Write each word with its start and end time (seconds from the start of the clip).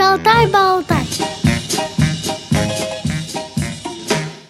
Шалтай-болтай 0.00 1.06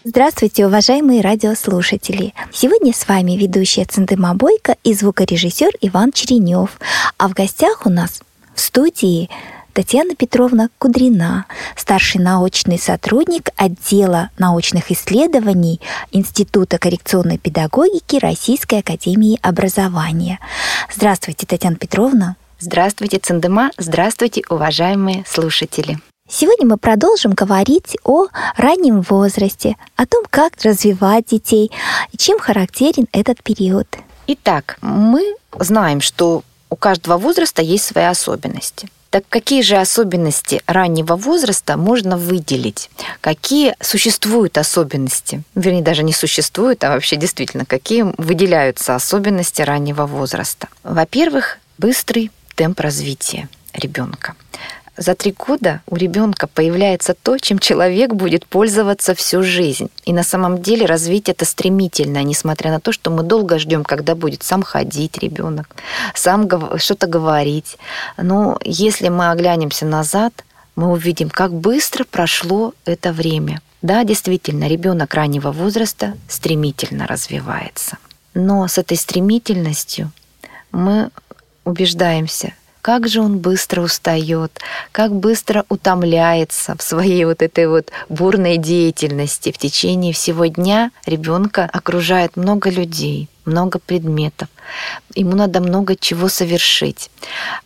Здравствуйте, 0.04 0.64
уважаемые 0.64 1.22
радиослушатели! 1.22 2.34
Сегодня 2.52 2.92
с 2.92 3.08
вами 3.08 3.32
ведущая 3.32 3.84
Цендыма 3.84 4.36
Бойко 4.36 4.76
и 4.84 4.94
звукорежиссер 4.94 5.70
Иван 5.80 6.12
Черенев. 6.12 6.78
А 7.18 7.26
в 7.26 7.32
гостях 7.32 7.84
у 7.84 7.90
нас 7.90 8.22
в 8.54 8.60
студии 8.60 9.28
Татьяна 9.72 10.14
Петровна 10.14 10.68
Кудрина, 10.78 11.46
старший 11.74 12.20
научный 12.20 12.78
сотрудник 12.78 13.48
отдела 13.56 14.30
научных 14.38 14.92
исследований 14.92 15.80
Института 16.12 16.78
коррекционной 16.78 17.38
педагогики 17.38 18.20
Российской 18.20 18.78
академии 18.78 19.36
образования. 19.42 20.38
Здравствуйте, 20.94 21.44
Татьяна 21.44 21.74
Петровна. 21.74 22.36
Здравствуйте, 22.62 23.18
Цендема. 23.18 23.70
Здравствуйте, 23.78 24.42
уважаемые 24.50 25.24
слушатели. 25.26 25.98
Сегодня 26.28 26.66
мы 26.66 26.76
продолжим 26.76 27.32
говорить 27.32 27.96
о 28.04 28.26
раннем 28.54 29.00
возрасте, 29.00 29.76
о 29.96 30.04
том, 30.04 30.24
как 30.28 30.52
развивать 30.62 31.24
детей 31.26 31.70
чем 32.18 32.38
характерен 32.38 33.08
этот 33.12 33.42
период. 33.42 33.86
Итак, 34.26 34.76
мы 34.82 35.36
знаем, 35.58 36.02
что 36.02 36.44
у 36.68 36.76
каждого 36.76 37.16
возраста 37.16 37.62
есть 37.62 37.84
свои 37.84 38.04
особенности. 38.04 38.90
Так 39.08 39.24
какие 39.30 39.62
же 39.62 39.76
особенности 39.76 40.62
раннего 40.66 41.16
возраста 41.16 41.78
можно 41.78 42.18
выделить? 42.18 42.90
Какие 43.22 43.74
существуют 43.80 44.58
особенности? 44.58 45.42
Вернее, 45.54 45.82
даже 45.82 46.02
не 46.02 46.12
существуют, 46.12 46.84
а 46.84 46.90
вообще 46.90 47.16
действительно, 47.16 47.64
какие 47.64 48.04
выделяются 48.18 48.94
особенности 48.94 49.62
раннего 49.62 50.04
возраста? 50.04 50.68
Во-первых, 50.84 51.58
быстрый 51.78 52.30
темп 52.60 52.80
развития 52.80 53.48
ребенка 53.72 54.34
за 54.94 55.14
три 55.14 55.32
года 55.32 55.80
у 55.86 55.96
ребенка 55.96 56.46
появляется 56.46 57.14
то, 57.14 57.38
чем 57.38 57.58
человек 57.58 58.12
будет 58.12 58.44
пользоваться 58.44 59.14
всю 59.14 59.42
жизнь. 59.42 59.88
И 60.04 60.12
на 60.12 60.22
самом 60.22 60.60
деле 60.60 60.84
развитие 60.84 61.32
это 61.32 61.46
стремительное, 61.46 62.22
несмотря 62.22 62.70
на 62.70 62.80
то, 62.80 62.92
что 62.92 63.10
мы 63.10 63.22
долго 63.22 63.58
ждем, 63.58 63.82
когда 63.82 64.14
будет 64.14 64.42
сам 64.42 64.62
ходить 64.62 65.16
ребенок, 65.16 65.74
сам 66.14 66.46
что-то 66.76 67.06
говорить. 67.06 67.78
Но 68.18 68.58
если 68.62 69.08
мы 69.08 69.30
оглянемся 69.30 69.86
назад, 69.86 70.44
мы 70.76 70.92
увидим, 70.92 71.30
как 71.30 71.54
быстро 71.54 72.04
прошло 72.04 72.74
это 72.84 73.14
время. 73.14 73.62
Да, 73.80 74.04
действительно, 74.04 74.68
ребенок 74.68 75.14
раннего 75.14 75.50
возраста 75.50 76.12
стремительно 76.28 77.06
развивается. 77.06 77.96
Но 78.34 78.68
с 78.68 78.76
этой 78.76 78.98
стремительностью 78.98 80.12
мы 80.72 81.10
убеждаемся, 81.70 82.52
как 82.82 83.08
же 83.08 83.20
он 83.20 83.38
быстро 83.38 83.82
устает, 83.82 84.60
как 84.92 85.14
быстро 85.14 85.64
утомляется 85.68 86.76
в 86.76 86.82
своей 86.82 87.24
вот 87.24 87.42
этой 87.42 87.66
вот 87.66 87.90
бурной 88.08 88.56
деятельности. 88.56 89.52
В 89.52 89.58
течение 89.58 90.12
всего 90.12 90.46
дня 90.46 90.90
ребенка 91.06 91.68
окружает 91.72 92.36
много 92.36 92.70
людей, 92.70 93.28
много 93.44 93.78
предметов. 93.78 94.48
Ему 95.14 95.36
надо 95.36 95.60
много 95.60 95.96
чего 95.96 96.28
совершить. 96.28 97.10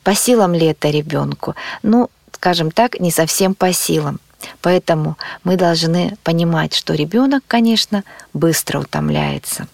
По 0.03 0.15
силам 0.15 0.55
ли 0.55 0.67
это 0.67 0.91
ребенку? 0.91 1.55
Ну, 1.83 2.11
скажем 2.33 2.71
так, 2.71 2.99
не 3.01 3.11
совсем 3.11 3.55
по 3.55 3.73
силам. 3.73 4.21
Поэтому 4.61 5.17
мы 5.43 5.57
должны 5.57 6.17
понимать, 6.23 6.75
что 6.75 6.95
ребенок, 6.95 7.43
конечно, 7.47 8.05
быстро 8.33 8.81
утомляется. 8.81 9.69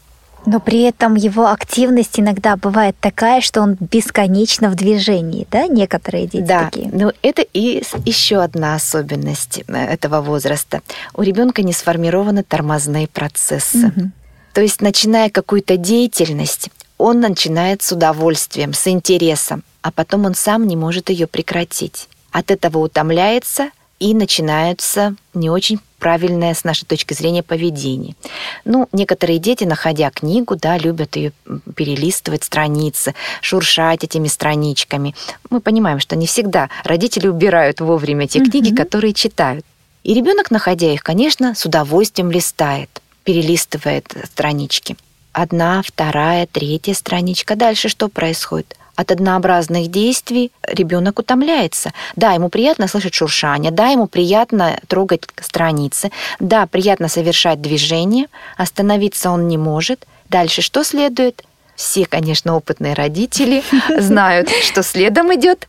Но 0.47 0.59
при 0.59 0.83
этом 0.83 1.15
его 1.15 1.49
активность 1.49 2.19
иногда 2.19 2.57
бывает 2.57 2.97
такая, 3.01 3.41
что 3.41 3.61
он 3.61 3.77
бесконечно 3.79 4.71
в 4.71 4.75
движении, 4.75 5.47
да, 5.51 5.67
некоторые 5.67 6.27
дети 6.27 6.47
да, 6.47 6.65
такие. 6.65 6.91
ну 6.93 7.13
это 7.23 7.43
и 7.43 7.83
еще 8.07 8.43
одна 8.43 8.75
особенность 8.75 9.63
э, 9.67 9.73
этого 9.73 10.21
возраста. 10.21 10.83
У 11.15 11.23
ребенка 11.23 11.63
не 11.63 11.73
сформированы 11.73 12.43
тормозные 12.43 13.07
процессы. 13.07 13.89
Угу. 13.89 14.11
То 14.53 14.63
есть, 14.63 14.81
начиная 14.81 15.31
какую-то 15.31 15.77
деятельность, 15.77 16.71
он 16.99 17.21
начинает 17.21 17.83
с 17.83 17.93
удовольствием, 17.93 18.75
с 18.75 18.87
интересом, 18.89 19.63
а 19.83 19.91
потом 19.93 20.25
он 20.25 20.35
сам 20.35 20.67
не 20.67 20.77
может 20.77 21.11
ее 21.11 21.27
прекратить. 21.27 22.09
От 22.33 22.51
этого 22.51 22.79
утомляется 22.79 23.71
и 23.99 24.15
начинаются 24.15 25.15
не 25.35 25.51
очень 25.51 25.81
правильное 26.01 26.55
с 26.55 26.65
нашей 26.65 26.87
точки 26.87 27.15
зрения 27.15 27.45
поведение. 27.45 28.17
Ну, 28.65 28.89
некоторые 28.91 29.39
дети, 29.39 29.65
находя 29.65 30.11
книгу, 30.11 30.57
да, 30.57 30.79
любят 30.79 31.15
ее 31.15 31.33
перелистывать 31.77 32.43
страницы, 32.43 33.15
шуршать 33.41 34.03
этими 34.03 34.27
страничками. 34.27 35.15
Мы 35.51 35.61
понимаем, 35.61 36.01
что 36.01 36.17
не 36.17 36.27
всегда 36.27 36.71
родители 36.83 37.29
убирают 37.29 37.81
вовремя 37.81 38.27
те 38.27 38.41
книги, 38.41 38.75
которые 38.75 39.13
читают. 39.13 39.65
И 40.03 40.15
ребенок, 40.15 40.51
находя 40.51 40.93
их, 40.93 41.03
конечно, 41.03 41.55
с 41.55 41.67
удовольствием 41.67 42.31
листает, 42.31 43.03
перелистывает 43.23 44.13
странички. 44.25 44.97
Одна, 45.33 45.83
вторая, 45.87 46.49
третья 46.51 46.95
страничка. 46.95 47.55
Дальше 47.55 47.89
что 47.89 48.09
происходит? 48.09 48.77
От 49.01 49.11
однообразных 49.11 49.91
действий 49.91 50.53
ребенок 50.63 51.19
утомляется. 51.19 51.93
Да, 52.17 52.33
ему 52.33 52.51
приятно 52.51 52.87
слышать 52.87 53.15
шуршание, 53.15 53.71
да, 53.71 53.89
ему 53.89 54.07
приятно 54.07 54.79
трогать 54.89 55.23
страницы, 55.41 56.11
да, 56.39 56.67
приятно 56.67 57.09
совершать 57.09 57.63
движение, 57.63 58.27
остановиться 58.59 59.31
он 59.31 59.49
не 59.49 59.57
может. 59.57 60.07
Дальше 60.29 60.61
что 60.61 60.85
следует? 60.85 61.45
Все, 61.77 62.05
конечно, 62.05 62.57
опытные 62.57 62.93
родители 62.93 63.63
знают, 63.99 64.51
что 64.51 64.83
следом 64.83 65.35
идет. 65.35 65.67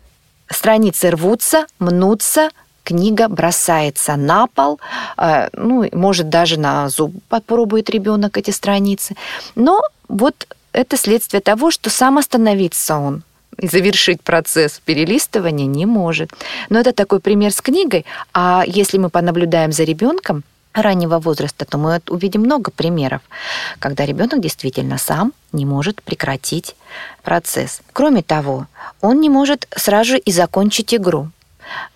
Страницы 0.50 1.12
рвутся, 1.12 1.66
мнутся, 1.80 2.50
книга 2.84 3.30
бросается 3.30 4.18
на 4.18 4.48
пол, 4.48 4.82
э, 5.18 5.48
ну, 5.54 5.88
может, 5.94 6.28
даже 6.28 6.60
на 6.60 6.90
зуб 6.90 7.14
попробует 7.30 7.90
ребенок 7.90 8.38
эти 8.38 8.52
страницы. 8.52 9.16
Но 9.56 9.80
вот 10.10 10.48
это 10.74 10.98
следствие 10.98 11.42
того, 11.42 11.72
что 11.72 11.90
сам 11.90 12.18
остановиться 12.18 12.98
он 12.98 13.24
и 13.58 13.68
завершить 13.68 14.22
процесс 14.22 14.82
перелистывания 14.84 15.68
не 15.68 15.86
может. 15.86 16.32
Но 16.70 16.80
это 16.80 16.94
такой 16.94 17.20
пример 17.20 17.52
с 17.52 17.62
книгой. 17.62 18.06
А 18.34 18.64
если 18.66 18.98
мы 18.98 19.10
понаблюдаем 19.10 19.72
за 19.72 19.84
ребенком, 19.84 20.44
раннего 20.74 21.20
возраста, 21.20 21.66
то 21.66 21.78
мы 21.78 22.02
увидим 22.08 22.42
много 22.42 22.72
примеров, 22.72 23.22
когда 23.80 24.06
ребенок 24.06 24.40
действительно 24.40 24.98
сам 24.98 25.34
не 25.52 25.66
может 25.66 26.02
прекратить 26.02 26.76
процесс. 27.24 27.82
Кроме 27.94 28.24
того, 28.24 28.68
он 29.02 29.20
не 29.20 29.30
может 29.30 29.68
сразу 29.76 30.16
и 30.16 30.32
закончить 30.32 30.94
игру. 30.94 31.30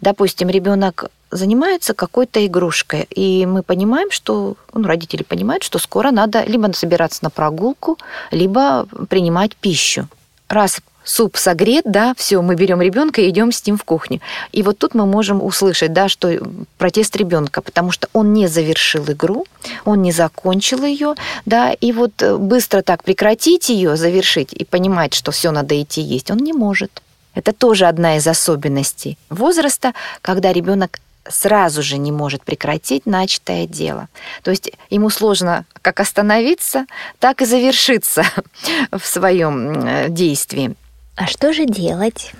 Допустим, 0.01 0.49
ребенок 0.49 1.05
занимается 1.35 1.93
какой-то 1.93 2.45
игрушкой, 2.45 3.07
и 3.09 3.45
мы 3.45 3.63
понимаем, 3.63 4.11
что, 4.11 4.55
ну, 4.73 4.87
родители 4.87 5.23
понимают, 5.23 5.63
что 5.63 5.79
скоро 5.79 6.11
надо 6.11 6.43
либо 6.43 6.71
собираться 6.73 7.23
на 7.23 7.29
прогулку, 7.29 7.97
либо 8.31 8.87
принимать 9.09 9.55
пищу. 9.55 10.07
Раз 10.49 10.79
суп 11.05 11.37
согрет, 11.37 11.83
да, 11.85 12.13
все, 12.17 12.41
мы 12.41 12.55
берем 12.55 12.81
ребенка 12.81 13.21
и 13.21 13.29
идем 13.29 13.51
с 13.51 13.65
ним 13.65 13.77
в 13.77 13.83
кухню. 13.83 14.19
И 14.51 14.63
вот 14.63 14.77
тут 14.77 14.95
мы 14.95 15.05
можем 15.05 15.41
услышать, 15.43 15.93
да, 15.93 16.09
что 16.09 16.37
протест 16.77 17.15
ребенка, 17.15 17.61
потому 17.61 17.91
что 17.91 18.09
он 18.11 18.33
не 18.33 18.47
завершил 18.47 19.05
игру, 19.11 19.45
он 19.85 20.01
не 20.01 20.11
закончил 20.11 20.83
ее, 20.83 21.15
да, 21.45 21.71
и 21.71 21.91
вот 21.91 22.21
быстро 22.39 22.81
так 22.81 23.03
прекратить 23.03 23.69
ее, 23.69 23.95
завершить 23.95 24.51
и 24.51 24.65
понимать, 24.65 25.13
что 25.13 25.31
все 25.31 25.51
надо 25.51 25.81
идти 25.81 26.01
есть, 26.01 26.31
он 26.31 26.37
не 26.37 26.53
может. 26.53 27.01
Это 27.35 27.51
тоже 27.51 27.85
одна 27.85 28.17
из 28.17 28.25
особенностей 28.27 29.17
возраста, 29.29 29.93
когда 30.21 30.53
ребенок 30.53 30.99
сразу 31.27 31.81
же 31.81 31.97
не 31.97 32.11
может 32.11 32.43
прекратить 32.43 33.05
начатое 33.05 33.67
дело. 33.67 34.07
То 34.43 34.51
есть 34.51 34.71
ему 34.89 35.09
сложно 35.09 35.65
как 35.81 35.99
остановиться, 35.99 36.85
так 37.19 37.41
и 37.41 37.45
завершиться 37.45 38.23
в 38.91 39.05
своем 39.05 40.13
действии. 40.13 40.75
А 41.15 41.27
что 41.27 41.53
же 41.53 41.65
делать? 41.65 42.33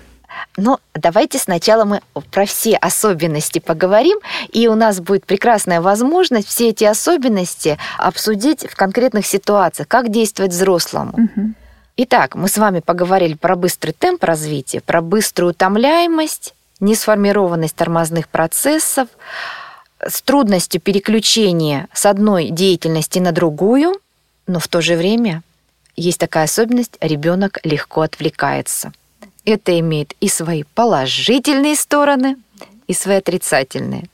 Но 0.57 0.79
давайте 0.93 1.37
сначала 1.37 1.85
мы 1.85 2.01
про 2.31 2.45
все 2.45 2.75
особенности 2.75 3.59
поговорим, 3.59 4.19
и 4.51 4.67
у 4.67 4.75
нас 4.75 4.99
будет 4.99 5.25
прекрасная 5.25 5.81
возможность 5.81 6.47
все 6.47 6.69
эти 6.69 6.83
особенности 6.83 7.77
обсудить 7.97 8.69
в 8.69 8.75
конкретных 8.75 9.25
ситуациях, 9.25 9.87
как 9.87 10.09
действовать 10.09 10.51
взрослому. 10.51 11.13
Угу. 11.13 11.53
Итак, 11.97 12.35
мы 12.35 12.49
с 12.49 12.57
вами 12.57 12.81
поговорили 12.81 13.35
про 13.35 13.55
быстрый 13.55 13.91
темп 13.91 14.23
развития, 14.25 14.81
про 14.81 15.01
быструю 15.01 15.51
утомляемость, 15.51 16.53
несформированность 16.79 17.75
тормозных 17.75 18.27
процессов, 18.27 19.07
с 20.05 20.21
трудностью 20.21 20.81
переключения 20.81 21.87
с 21.93 22.05
одной 22.05 22.49
деятельности 22.49 23.19
на 23.19 23.31
другую, 23.31 23.99
но 24.47 24.59
в 24.59 24.67
то 24.67 24.81
же 24.81 24.95
время 24.95 25.41
есть 25.95 26.19
такая 26.19 26.45
особенность, 26.45 26.97
ребенок 26.99 27.59
легко 27.63 28.01
отвлекается. 28.01 28.91
Это 29.45 29.79
имеет 29.79 30.13
и 30.19 30.27
свои 30.27 30.63
положительные 30.63 31.75
стороны, 31.75 32.37
и 32.87 32.93
свои 32.93 33.17
отрицательные. 33.17 34.05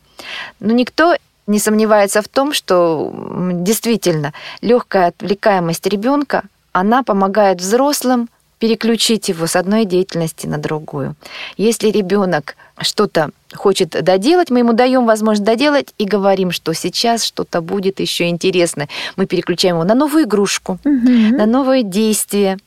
Но 0.59 0.73
никто 0.73 1.15
не 1.47 1.59
сомневается 1.59 2.21
в 2.21 2.27
том, 2.27 2.53
что 2.53 3.11
действительно 3.53 4.33
легкая 4.61 5.07
отвлекаемость 5.07 5.85
ребенка, 5.87 6.43
она 6.71 7.03
помогает 7.03 7.59
взрослым 7.59 8.29
переключить 8.61 9.27
его 9.29 9.47
с 9.47 9.55
одной 9.55 9.85
деятельности 9.85 10.45
на 10.45 10.59
другую. 10.59 11.15
Если 11.57 11.89
ребенок 11.89 12.55
что-то 12.79 13.31
хочет 13.55 13.89
доделать, 13.89 14.51
мы 14.51 14.59
ему 14.59 14.73
даем 14.73 15.07
возможность 15.07 15.43
доделать 15.43 15.95
и 15.97 16.05
говорим, 16.05 16.51
что 16.51 16.73
сейчас 16.73 17.23
что-то 17.23 17.61
будет 17.61 17.99
еще 17.99 18.29
интересное. 18.29 18.87
Мы 19.15 19.25
переключаем 19.25 19.77
его 19.77 19.83
на 19.83 19.95
новую 19.95 20.25
игрушку, 20.25 20.77
угу. 20.85 21.37
на 21.37 21.47
новое 21.47 21.81
действие, 21.81 22.59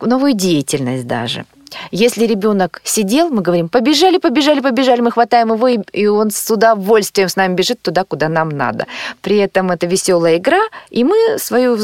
новую 0.00 0.32
деятельность 0.32 1.06
даже. 1.06 1.44
Если 1.90 2.24
ребенок 2.24 2.80
сидел, 2.82 3.28
мы 3.28 3.42
говорим, 3.42 3.68
побежали, 3.68 4.16
побежали, 4.16 4.60
побежали, 4.60 5.02
мы 5.02 5.10
хватаем 5.10 5.52
его, 5.52 5.68
и 5.68 6.06
он 6.06 6.30
с 6.30 6.50
удовольствием 6.50 7.28
с 7.28 7.36
нами 7.36 7.54
бежит 7.54 7.82
туда, 7.82 8.04
куда 8.04 8.30
нам 8.30 8.48
надо. 8.48 8.86
При 9.20 9.36
этом 9.36 9.70
это 9.70 9.86
веселая 9.86 10.38
игра, 10.38 10.62
и 10.88 11.04
мы 11.04 11.38
свою 11.38 11.76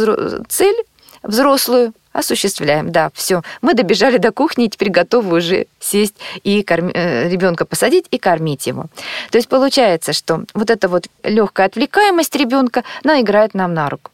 цель 0.49 0.77
взрослую 1.23 1.93
осуществляем. 2.13 2.91
Да, 2.93 3.11
все. 3.15 3.43
Мы 3.61 3.75
добежали 3.75 4.19
до 4.19 4.33
кухни, 4.33 4.67
и 4.67 4.69
теперь 4.69 4.91
готовы 4.91 5.39
уже 5.39 5.67
сесть 5.81 6.17
и 6.43 6.63
корми... 6.63 6.93
Э, 6.95 7.29
ребенка 7.29 7.65
посадить 7.65 8.07
и 8.11 8.19
кормить 8.19 8.67
его. 8.67 8.87
То 9.31 9.39
есть 9.39 9.49
получается, 9.49 10.13
что 10.13 10.45
вот 10.55 10.71
эта 10.71 10.89
вот 10.89 11.07
легкая 11.23 11.67
отвлекаемость 11.67 12.37
ребенка, 12.37 12.85
она 13.05 13.21
играет 13.21 13.55
нам 13.55 13.75
на 13.75 13.89
руку. 13.89 14.11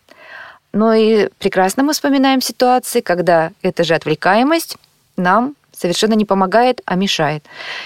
Но 0.72 0.94
и 0.94 1.28
прекрасно 1.38 1.82
мы 1.82 1.92
вспоминаем 1.92 2.40
ситуации, 2.40 3.00
когда 3.00 3.52
эта 3.62 3.84
же 3.84 3.94
отвлекаемость 3.94 4.76
нам 5.16 5.54
совершенно 5.72 6.14
не 6.14 6.24
помогает, 6.24 6.82
а 6.84 6.94
мешает. 6.94 7.44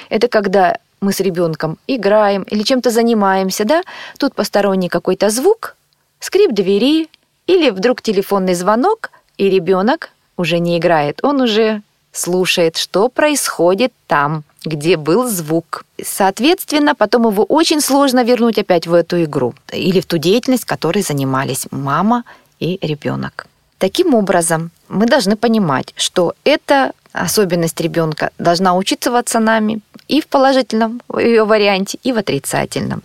Это 0.08 0.28
когда 0.28 0.78
мы 1.00 1.12
с 1.12 1.20
ребенком 1.20 1.78
играем 1.86 2.42
или 2.44 2.62
чем-то 2.62 2.90
занимаемся, 2.90 3.64
да, 3.64 3.82
тут 4.18 4.34
посторонний 4.34 4.88
какой-то 4.88 5.30
звук, 5.30 5.76
скрип 6.20 6.52
двери 6.52 7.08
или 7.46 7.70
вдруг 7.70 8.02
телефонный 8.02 8.54
звонок, 8.54 9.10
и 9.42 9.50
ребенок 9.50 10.10
уже 10.36 10.60
не 10.60 10.78
играет, 10.78 11.18
он 11.24 11.40
уже 11.40 11.82
слушает, 12.12 12.76
что 12.76 13.08
происходит 13.08 13.92
там, 14.06 14.44
где 14.64 14.96
был 14.96 15.28
звук. 15.28 15.84
Соответственно, 16.00 16.94
потом 16.94 17.28
его 17.28 17.42
очень 17.44 17.80
сложно 17.80 18.22
вернуть 18.22 18.58
опять 18.58 18.86
в 18.86 18.94
эту 18.94 19.24
игру 19.24 19.54
или 19.72 20.00
в 20.00 20.06
ту 20.06 20.18
деятельность, 20.18 20.64
которой 20.64 21.02
занимались 21.02 21.66
мама 21.72 22.22
и 22.60 22.78
ребенок. 22.82 23.46
Таким 23.78 24.14
образом, 24.14 24.70
мы 24.88 25.06
должны 25.06 25.34
понимать, 25.34 25.92
что 25.96 26.34
эта 26.44 26.92
особенность 27.12 27.80
ребенка 27.80 28.30
должна 28.38 28.76
учитываться 28.76 29.40
нами 29.40 29.80
и 30.06 30.20
в 30.20 30.28
положительном 30.28 31.00
ее 31.18 31.44
варианте, 31.44 31.98
и 32.04 32.12
в 32.12 32.18
отрицательном. 32.18 33.02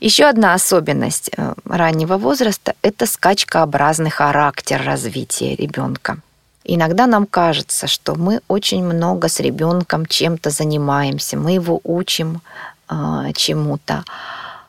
Еще 0.00 0.24
одна 0.24 0.54
особенность 0.54 1.30
э, 1.36 1.54
раннего 1.64 2.16
возраста– 2.18 2.74
это 2.82 3.06
скачкообразный 3.06 4.10
характер 4.10 4.82
развития 4.84 5.56
ребенка. 5.56 6.18
Иногда 6.64 7.06
нам 7.06 7.26
кажется, 7.26 7.86
что 7.86 8.16
мы 8.16 8.40
очень 8.48 8.84
много 8.84 9.28
с 9.28 9.40
ребенком 9.40 10.04
чем-то 10.06 10.50
занимаемся, 10.50 11.36
мы 11.36 11.52
его 11.52 11.80
учим 11.84 12.42
э, 12.88 13.32
чему-то. 13.34 14.04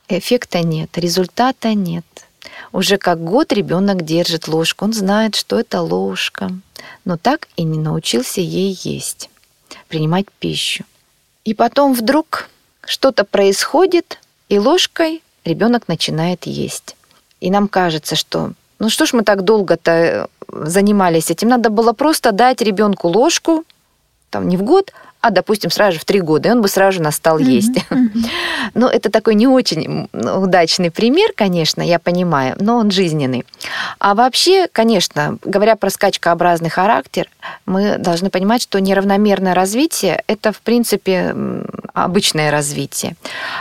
Эффекта 0.07 0.59
нет, 0.59 0.97
результата 0.97 1.73
нет. 1.73 2.05
Уже 2.71 2.97
как 2.97 3.23
год 3.23 3.51
ребенок 3.51 4.03
держит 4.03 4.47
ложку, 4.47 4.85
он 4.85 4.93
знает, 4.93 5.35
что 5.35 5.59
это 5.59 5.81
ложка, 5.81 6.51
но 7.03 7.17
так 7.17 7.47
и 7.55 7.63
не 7.63 7.79
научился 7.79 8.41
ей 8.41 8.77
есть, 8.83 9.29
принимать 9.87 10.27
пищу. 10.39 10.85
И 11.43 11.53
потом 11.53 11.93
вдруг 11.93 12.49
что-то 12.85 13.23
происходит, 13.23 14.19
и 14.49 14.59
ложкой 14.59 15.23
ребенок 15.45 15.87
начинает 15.87 16.45
есть. 16.45 16.95
И 17.39 17.51
нам 17.51 17.67
кажется, 17.67 18.15
что 18.15 18.51
ну 18.79 18.89
что 18.89 19.05
ж 19.05 19.13
мы 19.13 19.23
так 19.23 19.43
долго-то 19.43 19.91
э, 19.91 20.27
занимались 20.47 21.31
этим? 21.31 21.49
Надо 21.49 21.69
было 21.69 21.93
просто 21.93 22.31
дать 22.31 22.61
ребенку 22.61 23.07
ложку, 23.07 23.63
там 24.29 24.47
не 24.47 24.57
в 24.57 24.63
год, 24.63 24.93
а, 25.21 25.31
допустим, 25.31 25.71
сразу 25.71 25.93
же 25.93 25.99
в 25.99 26.05
три 26.05 26.21
года, 26.21 26.49
и 26.49 26.51
он 26.51 26.61
бы 26.61 26.67
сразу 26.67 26.97
же 26.97 27.01
настал 27.01 27.39
mm-hmm. 27.39 27.43
есть. 27.43 27.85
но 28.73 28.87
это 28.87 29.09
такой 29.09 29.35
не 29.35 29.47
очень 29.47 30.07
удачный 30.13 30.91
пример, 30.91 31.31
конечно, 31.35 31.81
я 31.81 31.99
понимаю, 31.99 32.55
но 32.59 32.77
он 32.77 32.91
жизненный. 32.91 33.45
А 33.99 34.13
вообще, 34.13 34.67
конечно, 34.71 35.37
говоря 35.43 35.75
про 35.75 35.89
скачкообразный 35.89 36.69
характер, 36.69 37.29
мы 37.65 37.97
должны 37.97 38.29
понимать, 38.29 38.61
что 38.61 38.79
неравномерное 38.79 39.53
развитие– 39.53 40.23
это, 40.27 40.51
в 40.51 40.59
принципе, 40.61 41.35
обычное 41.93 42.51
развитие. 42.51 43.15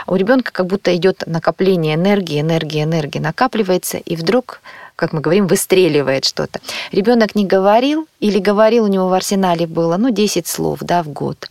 У 0.05 0.15
ребенка 0.15 0.51
как 0.51 0.67
будто 0.67 0.95
идет 0.95 1.23
накопление 1.25 1.95
энергии, 1.95 2.39
энергия, 2.39 2.83
энергия 2.83 3.19
накапливается, 3.19 3.97
и 3.97 4.15
вдруг 4.15 4.61
как 4.97 5.13
мы 5.13 5.21
говорим, 5.21 5.47
выстреливает 5.47 6.25
что-то. 6.25 6.59
Ребенок 6.91 7.35
не 7.35 7.45
говорил 7.45 8.07
или 8.19 8.39
говорил, 8.39 8.83
у 8.83 8.87
него 8.87 9.07
в 9.07 9.13
арсенале 9.13 9.67
было, 9.67 9.95
ну, 9.95 10.09
10 10.09 10.47
слов, 10.47 10.79
да, 10.81 11.03
в 11.03 11.07
год, 11.07 11.49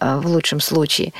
э, 0.00 0.16
в 0.16 0.26
лучшем 0.26 0.60
случае. 0.60 1.12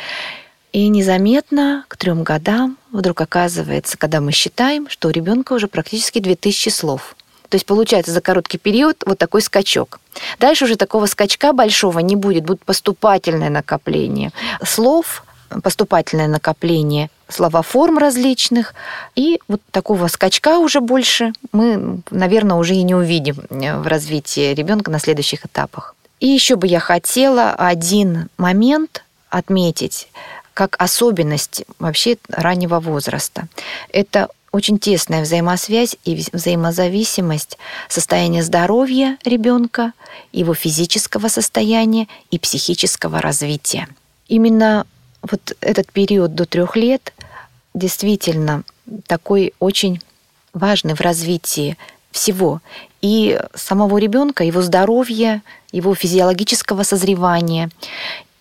И 0.73 0.89
незаметно 0.89 1.85
к 1.89 1.97
трем 1.97 2.23
годам 2.23 2.79
вдруг 2.93 3.21
оказывается, 3.21 3.99
когда 3.99 4.21
мы 4.21 4.33
считаем, 4.33 4.89
что 4.89 5.09
у 5.09 5.11
ребенка 5.11 5.53
уже 5.53 5.67
практически 5.67 6.21
2000 6.21 6.69
слов. 6.69 7.17
То 7.49 7.57
есть 7.57 7.67
получается 7.67 8.13
за 8.13 8.21
короткий 8.21 8.59
период 8.59 9.03
вот 9.05 9.19
такой 9.19 9.43
скачок. 9.43 10.01
Дальше 10.39 10.65
уже 10.65 10.77
такого 10.77 11.07
скачка 11.07 11.53
большого 11.53 11.99
не 11.99 12.17
будет, 12.17 12.45
будет 12.45 12.65
поступательное 12.65 13.51
накопление 13.51 14.33
слов, 14.65 15.25
поступательное 15.63 16.29
накопление 16.29 17.11
словоформ 17.29 17.99
различных, 17.99 18.75
и 19.15 19.41
вот 19.49 19.61
такого 19.71 20.09
скачка 20.09 20.59
уже 20.59 20.81
больше 20.81 21.33
мы, 21.53 22.01
наверное, 22.11 22.57
уже 22.57 22.75
и 22.75 22.83
не 22.83 22.95
увидим 22.95 23.45
в 23.51 23.87
развитии 23.87 24.55
ребенка 24.55 24.91
на 24.91 24.99
следующих 24.99 25.47
этапах. 25.47 25.95
И 26.21 26.29
еще 26.29 26.57
бы 26.57 26.67
я 26.67 26.81
хотела 26.81 27.53
один 27.53 28.29
момент 28.37 29.05
отметить 29.31 30.09
как 30.55 30.77
особенность 30.79 31.65
вообще 31.79 32.17
раннего 32.29 32.79
возраста. 32.79 33.49
Это 33.91 34.29
очень 34.53 34.79
тесная 34.79 35.23
взаимосвязь 35.23 35.97
и 36.05 36.25
взаимозависимость 36.33 37.59
состояния 37.89 38.45
здоровья 38.45 39.19
ребенка, 39.25 39.93
его 40.33 40.55
физического 40.55 41.27
состояния 41.27 42.07
и 42.31 42.39
психического 42.39 43.21
развития. 43.21 43.89
Именно 44.29 44.87
вот 45.31 45.57
этот 45.61 45.91
период 45.91 46.35
до 46.35 46.45
трех 46.45 46.77
лет 46.77 47.13
действительно 47.73 48.65
такой 49.07 49.55
очень 49.59 50.01
важный 50.53 50.95
в 50.95 51.01
развитии 51.01 51.77
всего 52.11 52.61
и 53.01 53.41
самого 53.55 53.99
ребенка, 53.99 54.45
его 54.45 54.63
здоровья, 54.63 55.43
его 55.73 55.95
физиологического 55.95 56.85
созревания, 56.85 57.71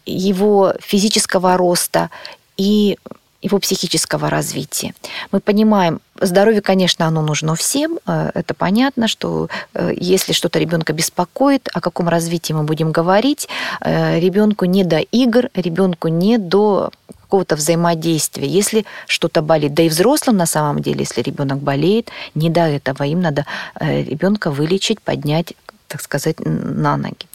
его 0.06 0.74
физического 0.80 1.58
роста 1.58 2.10
и 2.56 2.98
его 3.42 3.60
психического 3.60 4.30
развития. 4.30 4.94
Мы 5.32 5.40
понимаем, 5.42 6.00
здоровье, 6.26 6.62
конечно, 6.62 7.08
оно 7.08 7.22
нужно 7.22 7.56
всем. 7.56 8.00
Э, 8.06 8.32
это 8.34 8.54
понятно, 8.54 9.08
что 9.08 9.50
э, 9.74 9.92
если 9.96 10.34
что-то 10.34 10.60
ребенка 10.60 10.94
беспокоит, 10.94 11.70
о 11.74 11.82
каком 11.82 12.10
развитии 12.10 12.54
мы 12.54 12.64
будем 12.64 12.92
говорить, 12.92 13.48
э, 13.82 14.20
ребенку 14.20 14.66
не 14.66 14.84
до 14.84 15.00
игр, 15.00 15.50
ребенку 15.56 16.08
не 16.08 16.38
до 16.38 16.92
какого-то 17.22 17.56
взаимодействия. 17.56 18.48
Если 18.48 18.86
что-то 19.08 19.42
болит, 19.42 19.74
да 19.74 19.84
и 19.84 19.90
взрослым 19.90 20.38
на 20.38 20.46
самом 20.46 20.82
деле, 20.82 21.00
если 21.00 21.22
ребенок 21.22 21.60
болеет, 21.60 22.10
не 22.36 22.50
до 22.50 22.62
этого. 22.62 23.04
Им 23.04 23.22
надо 23.22 23.46
ребенка 23.80 24.52
вылечить, 24.52 25.02
поднять, 25.02 25.54
так 25.88 26.02
сказать, 26.02 26.36
на 26.40 26.96
ноги. 26.98 27.26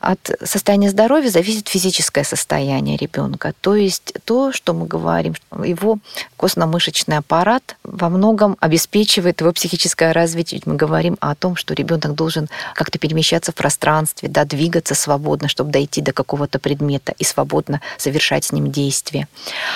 От 0.00 0.30
состояния 0.44 0.90
здоровья 0.90 1.28
зависит 1.30 1.68
физическое 1.68 2.24
состояние 2.24 2.96
ребенка, 2.96 3.52
то 3.60 3.74
есть 3.74 4.12
то, 4.24 4.52
что 4.52 4.74
мы 4.74 4.86
говорим, 4.86 5.34
его 5.64 5.98
костно-мышечный 6.36 7.18
аппарат 7.18 7.76
во 7.82 8.08
многом 8.08 8.56
обеспечивает 8.60 9.40
его 9.40 9.52
психическое 9.52 10.12
развитие. 10.12 10.58
Ведь 10.58 10.66
мы 10.66 10.76
говорим 10.76 11.16
о 11.20 11.34
том, 11.34 11.56
что 11.56 11.74
ребенок 11.74 12.14
должен 12.14 12.48
как-то 12.74 12.98
перемещаться 12.98 13.52
в 13.52 13.54
пространстве, 13.54 14.28
да, 14.28 14.44
двигаться 14.44 14.94
свободно, 14.94 15.48
чтобы 15.48 15.70
дойти 15.70 16.00
до 16.00 16.12
какого-то 16.12 16.58
предмета 16.58 17.14
и 17.18 17.24
свободно 17.24 17.80
совершать 17.96 18.44
с 18.44 18.52
ним 18.52 18.70
действия. 18.70 19.28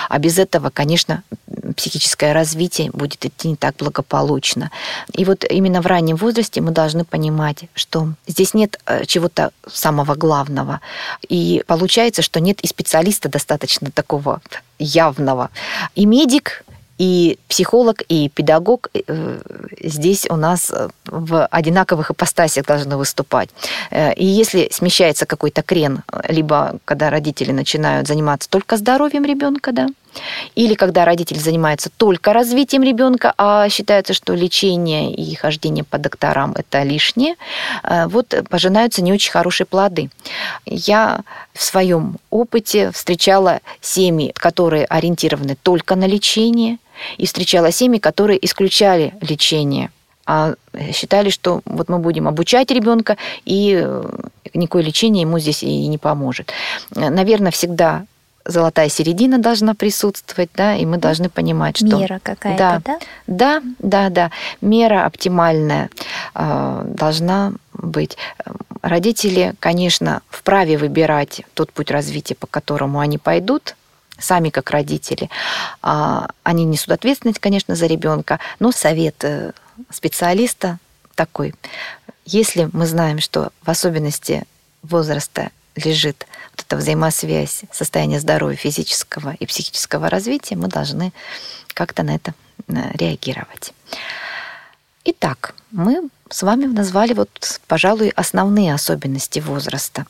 А 0.08 0.18
без 0.18 0.38
этого, 0.38 0.70
конечно, 0.70 1.22
психическое 1.76 2.32
развитие 2.32 2.90
будет 2.92 3.24
идти 3.24 3.48
не 3.48 3.56
так 3.56 3.76
благополучно. 3.76 4.70
И 5.12 5.24
вот 5.24 5.44
именно 5.48 5.80
в 5.80 5.86
раннем 5.86 6.16
возрасте 6.16 6.60
мы 6.60 6.70
должны 6.70 7.04
понимать, 7.04 7.64
что 7.74 8.12
здесь 8.26 8.54
нет 8.54 8.78
э, 8.86 9.04
чего-то 9.06 9.51
самого 9.66 10.14
главного. 10.14 10.80
И 11.28 11.62
получается, 11.66 12.22
что 12.22 12.40
нет 12.40 12.60
и 12.60 12.66
специалиста 12.66 13.28
достаточно 13.28 13.90
такого 13.90 14.40
явного. 14.78 15.50
И 15.94 16.06
медик, 16.06 16.64
и 16.98 17.38
психолог, 17.48 18.02
и 18.08 18.28
педагог 18.28 18.88
э, 18.94 19.40
здесь 19.82 20.26
у 20.30 20.36
нас 20.36 20.70
э, 20.70 20.88
в 21.06 21.46
одинаковых 21.46 22.10
ипостасях 22.10 22.66
должны 22.66 22.96
выступать. 22.96 23.48
Э, 23.90 24.12
и 24.14 24.24
если 24.24 24.68
смещается 24.70 25.26
какой-то 25.26 25.62
крен, 25.62 26.02
либо 26.28 26.78
когда 26.84 27.10
родители 27.10 27.52
начинают 27.52 28.06
заниматься 28.06 28.48
только 28.48 28.76
здоровьем 28.76 29.24
ребенка, 29.24 29.72
да, 29.72 29.88
или 30.54 30.74
когда 30.74 31.04
родитель 31.04 31.38
занимается 31.38 31.90
только 31.96 32.32
развитием 32.32 32.82
ребенка, 32.82 33.34
а 33.38 33.68
считается, 33.68 34.14
что 34.14 34.34
лечение 34.34 35.14
и 35.14 35.34
хождение 35.34 35.84
по 35.84 35.98
докторам 35.98 36.52
это 36.56 36.82
лишнее, 36.82 37.36
э, 37.82 38.06
вот 38.06 38.34
пожинаются 38.48 39.02
не 39.02 39.12
очень 39.12 39.32
хорошие 39.32 39.66
плоды. 39.66 40.10
Я 40.66 41.20
в 41.54 41.62
своем 41.62 42.18
опыте 42.30 42.90
встречала 42.92 43.60
семьи, 43.80 44.32
которые 44.34 44.84
ориентированы 44.84 45.56
только 45.62 45.96
на 45.96 46.06
лечение, 46.06 46.78
и 47.18 47.26
встречала 47.26 47.72
семьи, 47.72 47.98
которые 47.98 48.44
исключали 48.44 49.14
лечение 49.20 49.90
а 50.24 50.54
считали, 50.92 51.30
что 51.30 51.62
вот 51.64 51.88
мы 51.88 51.98
будем 51.98 52.28
обучать 52.28 52.70
ребенка, 52.70 53.16
и 53.44 53.80
э, 53.84 54.04
никакое 54.54 54.82
лечение 54.82 55.22
ему 55.22 55.38
здесь 55.38 55.62
и 55.62 55.86
не 55.88 55.98
поможет. 55.98 56.52
Наверное, 56.94 57.50
всегда 57.50 58.04
золотая 58.44 58.88
середина 58.88 59.38
должна 59.38 59.74
присутствовать, 59.74 60.50
да, 60.54 60.74
и 60.74 60.84
мы 60.86 60.98
должны 60.98 61.28
понимать, 61.28 61.76
что... 61.76 61.98
Мера 61.98 62.20
какая-то, 62.22 62.82
да? 62.84 62.98
Да, 63.26 63.62
да, 63.78 64.08
да. 64.08 64.30
Мера 64.60 65.04
оптимальная 65.04 65.90
э, 66.34 66.82
должна 66.86 67.52
быть. 67.72 68.16
Родители, 68.82 69.54
конечно, 69.60 70.22
вправе 70.28 70.76
выбирать 70.76 71.42
тот 71.54 71.72
путь 71.72 71.90
развития, 71.90 72.34
по 72.34 72.46
которому 72.46 72.98
они 72.98 73.18
пойдут, 73.18 73.76
сами 74.18 74.50
как 74.50 74.70
родители. 74.70 75.30
А, 75.82 76.28
они 76.42 76.64
несут 76.64 76.90
ответственность, 76.90 77.38
конечно, 77.38 77.74
за 77.74 77.86
ребенка, 77.86 78.38
но 78.58 78.72
совет 78.72 79.24
э, 79.24 79.52
специалиста 79.90 80.78
такой. 81.14 81.54
Если 82.24 82.68
мы 82.72 82.86
знаем, 82.86 83.20
что 83.20 83.50
в 83.62 83.70
особенности 83.70 84.44
возраста 84.82 85.50
лежит 85.76 86.26
вот 86.62 86.66
эта 86.66 86.76
взаимосвязь 86.76 87.62
состояния 87.72 88.20
здоровья 88.20 88.56
физического 88.56 89.34
и 89.34 89.46
психического 89.46 90.08
развития, 90.08 90.56
мы 90.56 90.68
должны 90.68 91.12
как-то 91.74 92.02
на 92.02 92.14
это 92.14 92.34
э, 92.68 92.74
реагировать. 92.94 93.72
Итак, 95.04 95.54
мы 95.70 96.08
с 96.30 96.42
вами 96.42 96.66
назвали 96.66 97.12
вот, 97.14 97.60
пожалуй, 97.66 98.10
основные 98.10 98.74
особенности 98.74 99.40
возраста. 99.40 100.06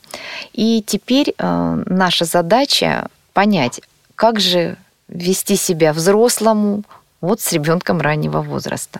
И 0.53 0.83
теперь 0.85 1.33
э, 1.37 1.83
наша 1.87 2.25
задача 2.25 3.07
понять, 3.33 3.81
как 4.15 4.39
же 4.39 4.77
вести 5.07 5.55
себя 5.55 5.93
взрослому 5.93 6.83
вот 7.21 7.41
с 7.41 7.51
ребенком 7.51 8.01
раннего 8.01 8.41
возраста. 8.41 8.99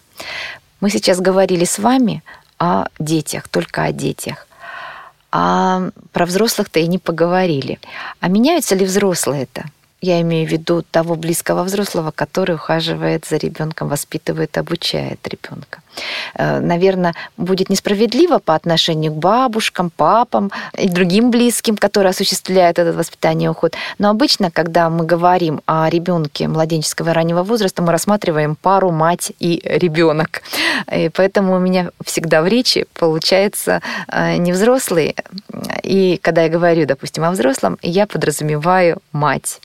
Мы 0.81 0.89
сейчас 0.89 1.19
говорили 1.19 1.65
с 1.65 1.79
вами 1.79 2.23
о 2.57 2.87
детях, 2.99 3.47
только 3.47 3.83
о 3.83 3.91
детях. 3.91 4.47
А 5.35 5.89
про 6.11 6.27
взрослых-то 6.27 6.79
и 6.79 6.87
не 6.87 6.99
поговорили. 6.99 7.79
А 8.19 8.27
меняются 8.27 8.75
ли 8.75 8.85
взрослые-то? 8.85 9.63
Я 9.99 10.21
имею 10.21 10.47
в 10.47 10.51
виду 10.51 10.83
того 10.83 11.15
близкого 11.15 11.63
взрослого, 11.63 12.11
который 12.11 12.55
ухаживает 12.55 13.25
за 13.25 13.37
ребенком, 13.37 13.87
воспитывает, 13.87 14.57
обучает 14.59 15.27
ребенка. 15.27 15.81
Э, 16.35 16.59
Наверное, 16.59 17.13
будет 17.37 17.69
несправедливо 17.69 18.39
по 18.39 18.55
отношению 18.55 19.11
к 19.11 19.17
бабушкам, 19.17 19.89
папам 19.89 20.51
и 20.77 20.87
другим 20.89 21.31
близким, 21.31 21.77
которые 21.77 22.11
осуществляют 22.11 22.79
это 22.79 22.93
воспитание 22.93 23.47
и 23.47 23.49
уход. 23.49 23.75
Но 23.99 24.09
обычно, 24.09 24.51
когда 24.51 24.89
мы 24.89 25.05
говорим 25.05 25.61
о 25.65 25.89
ребенке 25.89 26.47
младенческого 26.47 27.09
и 27.09 27.13
раннего 27.13 27.43
возраста, 27.43 27.81
мы 27.81 27.91
рассматриваем 27.91 28.55
пару 28.55 28.91
мать 28.91 29.31
и 29.39 29.61
ребенок. 29.63 30.41
И 30.91 31.09
поэтому 31.09 31.55
у 31.55 31.59
меня 31.59 31.89
всегда 32.03 32.41
в 32.41 32.47
речи 32.47 32.85
получается 32.93 33.81
э, 34.07 34.37
не 34.37 34.51
взрослый. 34.51 35.15
И 35.83 36.17
когда 36.21 36.43
я 36.43 36.49
говорю, 36.49 36.85
допустим, 36.85 37.23
о 37.23 37.31
взрослом, 37.31 37.77
я 37.81 38.07
подразумеваю 38.07 38.97
мать. 39.11 39.59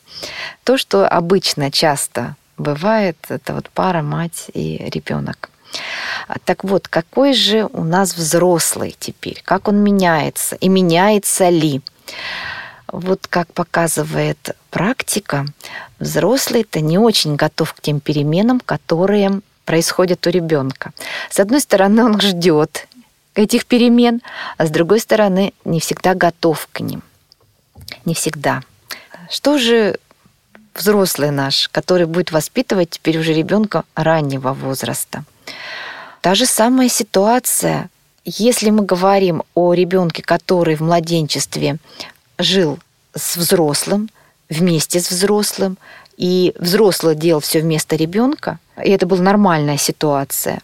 То, 0.64 0.76
что 0.76 1.06
обычно 1.06 1.70
часто 1.70 2.36
бывает, 2.56 3.16
это 3.28 3.54
вот 3.54 3.70
пара, 3.70 4.02
мать 4.02 4.50
и 4.52 4.90
ребенок. 4.92 5.50
Так 6.44 6.64
вот, 6.64 6.88
какой 6.88 7.32
же 7.34 7.68
у 7.72 7.84
нас 7.84 8.14
взрослый 8.14 8.96
теперь? 8.98 9.42
Как 9.44 9.68
он 9.68 9.76
меняется? 9.82 10.56
И 10.56 10.68
меняется 10.68 11.48
ли? 11.48 11.82
Вот 12.90 13.26
как 13.26 13.52
показывает 13.52 14.56
практика, 14.70 15.46
взрослый-то 15.98 16.80
не 16.80 16.98
очень 16.98 17.36
готов 17.36 17.74
к 17.74 17.80
тем 17.80 18.00
переменам, 18.00 18.60
которые 18.60 19.40
происходят 19.64 20.26
у 20.26 20.30
ребенка. 20.30 20.92
С 21.30 21.38
одной 21.38 21.60
стороны, 21.60 22.04
он 22.04 22.20
ждет 22.20 22.88
этих 23.34 23.66
перемен, 23.66 24.22
а 24.56 24.66
с 24.66 24.70
другой 24.70 25.00
стороны, 25.00 25.52
не 25.64 25.80
всегда 25.80 26.14
готов 26.14 26.68
к 26.72 26.80
ним. 26.80 27.02
Не 28.04 28.14
всегда. 28.14 28.62
Что 29.30 29.58
же 29.58 29.98
взрослый 30.74 31.30
наш, 31.30 31.68
который 31.68 32.06
будет 32.06 32.32
воспитывать 32.32 32.90
теперь 32.90 33.18
уже 33.18 33.34
ребенка 33.34 33.84
раннего 33.94 34.54
возраста? 34.54 35.24
Та 36.20 36.34
же 36.34 36.46
самая 36.46 36.88
ситуация, 36.88 37.88
если 38.24 38.70
мы 38.70 38.84
говорим 38.84 39.42
о 39.54 39.72
ребенке, 39.74 40.22
который 40.22 40.76
в 40.76 40.80
младенчестве 40.80 41.78
жил 42.38 42.78
с 43.14 43.36
взрослым, 43.36 44.10
вместе 44.48 45.00
с 45.00 45.10
взрослым, 45.10 45.78
и 46.16 46.52
взрослый 46.58 47.14
делал 47.14 47.40
все 47.40 47.60
вместо 47.60 47.96
ребенка, 47.96 48.58
и 48.82 48.90
это 48.90 49.06
была 49.06 49.22
нормальная 49.22 49.78
ситуация, 49.78 50.60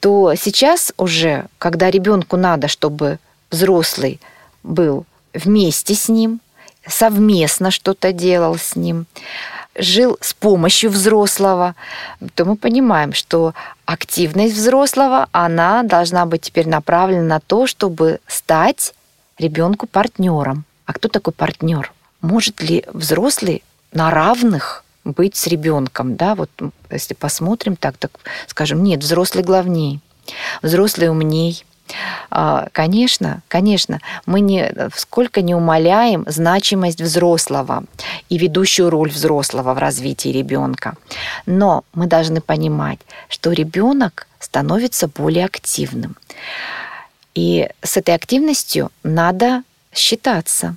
то 0.00 0.34
сейчас 0.34 0.92
уже, 0.96 1.46
когда 1.58 1.90
ребенку 1.90 2.36
надо, 2.36 2.66
чтобы 2.66 3.18
взрослый 3.50 4.20
был 4.64 5.06
вместе 5.32 5.94
с 5.94 6.08
ним, 6.08 6.40
совместно 6.86 7.70
что-то 7.70 8.12
делал 8.12 8.56
с 8.56 8.74
ним, 8.74 9.06
жил 9.78 10.18
с 10.20 10.34
помощью 10.34 10.90
взрослого, 10.90 11.74
то 12.34 12.44
мы 12.44 12.56
понимаем, 12.56 13.12
что 13.12 13.54
активность 13.84 14.54
взрослого, 14.54 15.28
она 15.32 15.82
должна 15.82 16.26
быть 16.26 16.42
теперь 16.42 16.68
направлена 16.68 17.22
на 17.22 17.40
то, 17.40 17.66
чтобы 17.66 18.20
стать 18.26 18.94
ребенку 19.38 19.86
партнером. 19.86 20.64
А 20.86 20.92
кто 20.92 21.08
такой 21.08 21.32
партнер? 21.32 21.92
Может 22.20 22.62
ли 22.62 22.84
взрослый 22.92 23.62
на 23.92 24.10
равных 24.10 24.84
быть 25.04 25.36
с 25.36 25.46
ребенком? 25.46 26.16
Да, 26.16 26.34
вот 26.34 26.50
если 26.90 27.14
посмотрим 27.14 27.76
так, 27.76 27.96
так 27.96 28.12
скажем, 28.46 28.82
нет, 28.82 29.00
взрослый 29.00 29.44
главней, 29.44 30.00
взрослый 30.62 31.08
умней, 31.08 31.64
Конечно, 32.72 33.42
конечно, 33.48 34.00
мы 34.26 34.40
не, 34.40 34.72
сколько 34.94 35.40
не 35.40 35.54
умаляем 35.54 36.24
значимость 36.26 37.00
взрослого 37.00 37.84
и 38.28 38.38
ведущую 38.38 38.90
роль 38.90 39.10
взрослого 39.10 39.74
в 39.74 39.78
развитии 39.78 40.28
ребенка. 40.30 40.96
Но 41.46 41.84
мы 41.94 42.06
должны 42.06 42.40
понимать, 42.40 42.98
что 43.28 43.52
ребенок 43.52 44.26
становится 44.40 45.08
более 45.08 45.44
активным. 45.44 46.16
И 47.34 47.68
с 47.82 47.96
этой 47.96 48.14
активностью 48.14 48.90
надо 49.02 49.62
считаться. 49.94 50.76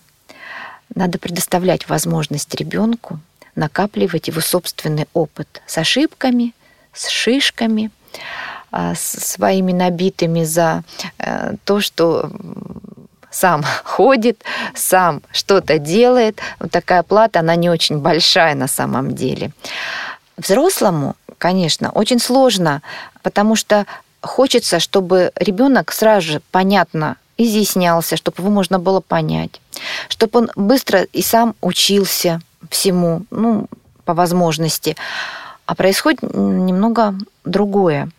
Надо 0.94 1.18
предоставлять 1.20 1.88
возможность 1.90 2.54
ребенку 2.56 3.20
накапливать 3.56 4.28
его 4.28 4.42
собственный 4.42 5.08
опыт 5.14 5.62
с 5.68 5.78
ошибками, 5.78 6.54
с 6.94 7.10
шишками, 7.10 7.92
а, 8.14 8.49
своими 8.96 9.72
набитыми 9.72 10.44
за 10.44 10.84
э, 11.18 11.56
то, 11.64 11.82
что 11.82 12.32
сам 13.32 13.64
ходит, 13.84 14.44
сам 14.76 15.22
что-то 15.32 15.80
делает. 15.80 16.40
Вот 16.60 16.72
такая 16.72 17.04
плата, 17.04 17.40
она 17.40 17.56
не 17.56 17.70
очень 17.70 18.00
большая 18.00 18.56
на 18.56 18.68
самом 18.68 19.16
деле. 19.16 19.52
Взрослому, 20.38 21.16
конечно, 21.38 21.92
очень 21.92 22.20
сложно, 22.20 22.82
потому 23.24 23.56
что 23.56 23.86
хочется, 24.22 24.80
чтобы 24.80 25.32
ребенок 25.36 25.92
сразу 25.92 26.28
же 26.28 26.42
понятно 26.52 27.18
изъяснялся, 27.38 28.18
чтобы 28.18 28.42
его 28.42 28.50
можно 28.50 28.80
было 28.80 29.00
понять, 29.00 29.62
чтобы 30.10 30.40
он 30.40 30.52
быстро 30.56 31.04
и 31.04 31.22
сам 31.22 31.56
учился 31.62 32.42
всему, 32.70 33.24
ну, 33.32 33.68
по 34.06 34.14
возможности. 34.14 34.98
А 35.70 35.76
происходит 35.76 36.24
немного 36.24 37.14
другое. 37.46 38.10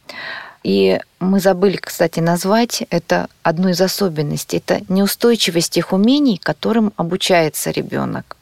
И 0.63 1.01
мы 1.19 1.41
забыли, 1.41 1.79
кстати, 1.79 2.21
назвать 2.21 2.85
это 2.91 3.27
одной 3.43 3.73
из 3.73 3.81
особенностей. 3.81 4.59
Это 4.59 4.83
неустойчивость 4.89 5.73
тех 5.73 5.93
умений, 5.93 6.39
которым 6.41 6.93
обучается 6.95 7.73
ребенок. 7.73 8.37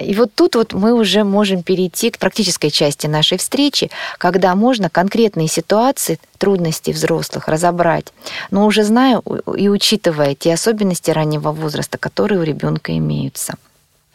И 0.00 0.14
вот 0.14 0.32
тут 0.32 0.54
вот 0.54 0.74
мы 0.74 0.92
уже 0.94 1.24
можем 1.24 1.64
перейти 1.64 2.12
к 2.12 2.18
практической 2.18 2.70
части 2.70 3.08
нашей 3.08 3.36
встречи, 3.36 3.90
когда 4.18 4.54
можно 4.54 4.88
конкретные 4.88 5.48
ситуации, 5.48 6.20
трудности 6.38 6.92
взрослых 6.92 7.48
разобрать, 7.48 8.12
но 8.52 8.64
уже 8.66 8.84
зная 8.84 9.20
и 9.56 9.68
учитывая 9.68 10.36
те 10.36 10.54
особенности 10.54 11.10
раннего 11.10 11.50
возраста, 11.50 11.98
которые 11.98 12.38
у 12.38 12.44
ребенка 12.44 12.96
имеются. 12.96 13.54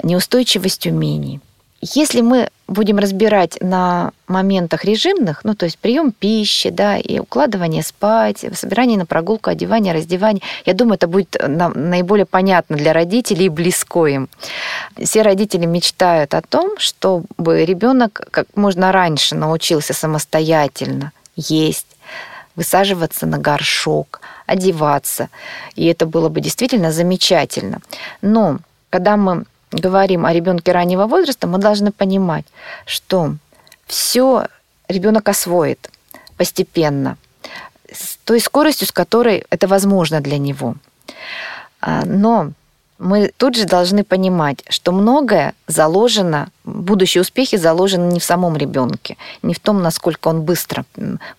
Неустойчивость 0.03 0.87
умений– 0.87 1.41
Если 1.81 2.19
мы 2.19 2.49
будем 2.67 2.97
разбирать 2.97 3.57
на 3.61 4.11
моментах 4.27 4.83
режимных, 4.83 5.45
ну, 5.45 5.55
то 5.55 5.65
есть 5.65 5.77
прием 5.77 6.11
пищи, 6.11 6.69
да, 6.69 6.97
и 6.97 7.19
укладывание 7.19 7.83
спать, 7.83 8.45
собирание 8.53 8.97
на 8.97 9.05
прогулку, 9.05 9.49
одевание, 9.49 9.93
раздевание, 9.93 10.41
я 10.65 10.73
думаю, 10.73 10.95
это 10.95 11.07
будет 11.07 11.37
наиболее 11.47 12.25
понятно 12.25 12.75
для 12.75 12.91
родителей 12.91 13.45
и 13.45 13.49
близко 13.49 14.05
им. 14.07 14.29
Все 15.01 15.21
родители 15.21 15.65
мечтают 15.65 16.33
о 16.33 16.41
том, 16.41 16.77
чтобы 16.77 17.63
ребенок 17.63 18.27
как 18.29 18.47
можно 18.55 18.91
раньше 18.91 19.35
научился 19.35 19.93
самостоятельно 19.93 21.13
есть, 21.35 21.87
высаживаться 22.57 23.25
на 23.25 23.37
горшок, 23.37 24.19
одеваться. 24.45 25.29
И 25.75 25.85
это 25.85 26.05
было 26.05 26.27
бы 26.27 26.41
действительно 26.41 26.91
замечательно. 26.91 27.79
Но 28.21 28.59
когда 28.89 29.15
мы 29.15 29.45
говорим 29.71 30.25
о 30.25 30.33
ребенке 30.33 30.71
раннего 30.71 31.05
возраста, 31.05 31.47
мы 31.47 31.57
должны 31.59 31.91
понимать, 31.91 32.45
что 32.85 33.35
все 33.85 34.47
ребенок 34.87 35.27
освоит 35.29 35.89
постепенно, 36.37 37.17
с 37.91 38.17
той 38.23 38.39
скоростью, 38.39 38.87
с 38.87 38.91
которой 38.91 39.45
это 39.49 39.67
возможно 39.67 40.21
для 40.21 40.37
него. 40.37 40.75
А, 41.81 42.05
но 42.05 42.51
мы 42.99 43.31
тут 43.37 43.55
же 43.55 43.65
должны 43.65 44.03
понимать, 44.03 44.63
что 44.69 44.91
многое 44.91 45.53
заложено, 45.67 46.49
будущие 46.65 47.21
успехи 47.21 47.55
заложены 47.55 48.11
не 48.11 48.19
в 48.19 48.23
самом 48.23 48.57
ребенке, 48.57 49.15
не 49.41 49.53
в 49.53 49.59
том, 49.59 49.81
насколько 49.81 50.27
он 50.27 50.41
быстро 50.41 50.85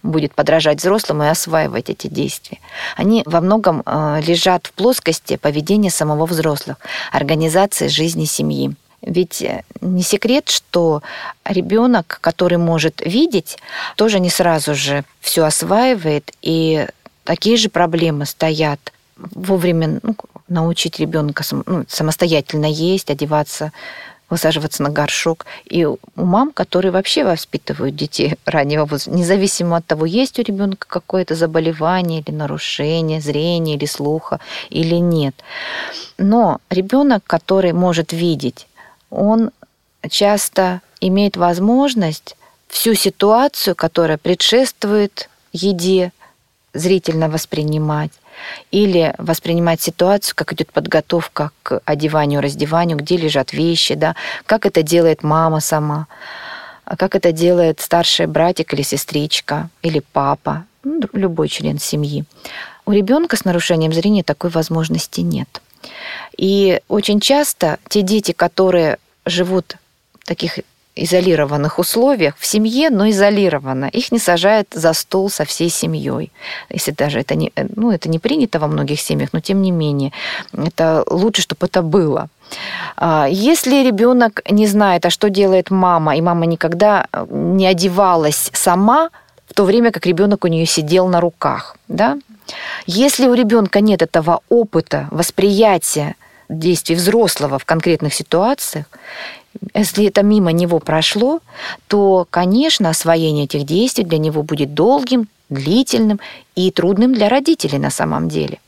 будет 0.02 0.34
подражать 0.34 0.78
взрослым 0.78 1.22
и 1.22 1.26
осваивать 1.28 1.90
эти 1.90 2.06
действия. 2.06 2.58
Они 2.96 3.22
во 3.26 3.42
многом 3.42 3.82
э, 3.84 4.22
лежат 4.26 4.68
в 4.68 4.72
плоскости 4.72 5.36
поведения 5.36 5.90
самого 5.90 6.24
взрослых, 6.24 6.78
организации 7.12 7.88
жизни 7.88 8.24
семьи. 8.24 8.74
Ведь 9.02 9.42
э, 9.42 9.62
не 9.82 10.02
секрет, 10.02 10.48
что 10.48 11.02
ребенок, 11.44 12.18
который 12.22 12.56
может 12.58 13.02
видеть, 13.04 13.58
тоже 13.96 14.18
не 14.18 14.30
сразу 14.30 14.74
же 14.74 15.04
все 15.20 15.44
осваивает, 15.44 16.32
и 16.40 16.86
такие 17.24 17.58
же 17.58 17.68
проблемы 17.68 18.24
стоят 18.24 18.80
вовремя 19.16 20.00
ну, 20.02 20.16
научить 20.50 21.00
ребенка 21.00 21.44
ну, 21.66 21.84
самостоятельно 21.88 22.66
есть, 22.66 23.08
одеваться, 23.08 23.72
высаживаться 24.28 24.82
на 24.82 24.90
горшок. 24.90 25.46
И 25.64 25.84
у 25.84 25.98
мам, 26.14 26.52
которые 26.52 26.92
вообще 26.92 27.24
воспитывают 27.24 27.96
детей 27.96 28.36
раннего 28.44 28.84
возраста, 28.84 29.10
независимо 29.10 29.76
от 29.76 29.86
того, 29.86 30.06
есть 30.06 30.38
у 30.38 30.42
ребенка 30.42 30.86
какое-то 30.88 31.34
заболевание 31.34 32.20
или 32.20 32.34
нарушение 32.34 33.20
зрения 33.20 33.76
или 33.76 33.86
слуха 33.86 34.40
или 34.68 34.96
нет. 34.96 35.34
Но 36.18 36.60
ребенок, 36.68 37.24
который 37.26 37.72
может 37.72 38.12
видеть, 38.12 38.66
он 39.10 39.50
часто 40.08 40.80
имеет 41.00 41.36
возможность 41.36 42.36
всю 42.68 42.94
ситуацию, 42.94 43.74
которая 43.74 44.18
предшествует 44.18 45.28
еде, 45.52 46.12
зрительно 46.72 47.28
воспринимать 47.28 48.12
или 48.70 49.14
воспринимать 49.18 49.80
ситуацию, 49.80 50.34
как 50.36 50.52
идет 50.52 50.72
подготовка 50.72 51.50
к 51.62 51.80
одеванию, 51.84 52.40
раздеванию, 52.40 52.98
где 52.98 53.16
лежат 53.16 53.52
вещи, 53.52 53.94
да, 53.94 54.16
как 54.46 54.66
это 54.66 54.82
делает 54.82 55.22
мама 55.22 55.60
сама, 55.60 56.06
а 56.84 56.96
как 56.96 57.14
это 57.14 57.32
делает 57.32 57.80
старший 57.80 58.26
братик 58.26 58.74
или 58.74 58.82
сестричка, 58.82 59.68
или 59.82 60.02
папа, 60.12 60.64
ну, 60.82 61.02
любой 61.12 61.48
член 61.48 61.78
семьи. 61.78 62.24
У 62.86 62.92
ребенка 62.92 63.36
с 63.36 63.44
нарушением 63.44 63.92
зрения 63.92 64.22
такой 64.22 64.50
возможности 64.50 65.20
нет. 65.20 65.62
И 66.36 66.80
очень 66.88 67.20
часто 67.20 67.78
те 67.88 68.02
дети, 68.02 68.32
которые 68.32 68.98
живут 69.24 69.76
в 70.18 70.26
таких 70.26 70.58
изолированных 70.96 71.78
условиях, 71.78 72.34
в 72.38 72.46
семье, 72.46 72.90
но 72.90 73.08
изолированно. 73.08 73.86
Их 73.86 74.12
не 74.12 74.18
сажают 74.18 74.68
за 74.74 74.92
стол 74.92 75.30
со 75.30 75.44
всей 75.44 75.70
семьей. 75.70 76.30
Если 76.68 76.90
даже 76.90 77.20
это 77.20 77.34
не, 77.34 77.52
ну, 77.76 77.90
это 77.90 78.08
не 78.08 78.18
принято 78.18 78.58
во 78.58 78.66
многих 78.66 79.00
семьях, 79.00 79.30
но 79.32 79.40
тем 79.40 79.62
не 79.62 79.70
менее, 79.70 80.12
это 80.52 81.04
лучше, 81.08 81.42
чтобы 81.42 81.66
это 81.66 81.82
было. 81.82 82.28
А, 82.96 83.26
если 83.30 83.84
ребенок 83.86 84.42
не 84.50 84.66
знает, 84.66 85.06
а 85.06 85.10
что 85.10 85.30
делает 85.30 85.70
мама, 85.70 86.16
и 86.16 86.20
мама 86.20 86.46
никогда 86.46 87.06
не 87.30 87.66
одевалась 87.66 88.50
сама, 88.52 89.10
в 89.48 89.54
то 89.54 89.64
время 89.64 89.90
как 89.90 90.06
ребенок 90.06 90.44
у 90.44 90.48
нее 90.48 90.66
сидел 90.66 91.08
на 91.08 91.20
руках, 91.20 91.76
да? 91.88 92.18
Если 92.86 93.26
у 93.26 93.34
ребенка 93.34 93.80
нет 93.80 94.02
этого 94.02 94.40
опыта, 94.48 95.08
восприятия 95.10 96.14
действий 96.48 96.96
взрослого 96.96 97.58
в 97.58 97.64
конкретных 97.64 98.12
ситуациях, 98.12 98.86
если 99.74 100.06
это 100.06 100.22
мимо 100.22 100.52
него 100.52 100.78
прошло, 100.78 101.40
то, 101.88 102.26
конечно, 102.30 102.88
освоение 102.88 103.44
этих 103.44 103.64
действий 103.64 104.04
для 104.04 104.18
него 104.18 104.42
будет 104.42 104.74
долгим, 104.74 105.28
длительным 105.48 106.20
и 106.54 106.70
трудным 106.70 107.12
для 107.12 107.28
родителей 107.28 107.78
на 107.78 107.90
самом 107.90 108.28
деле. 108.28 108.58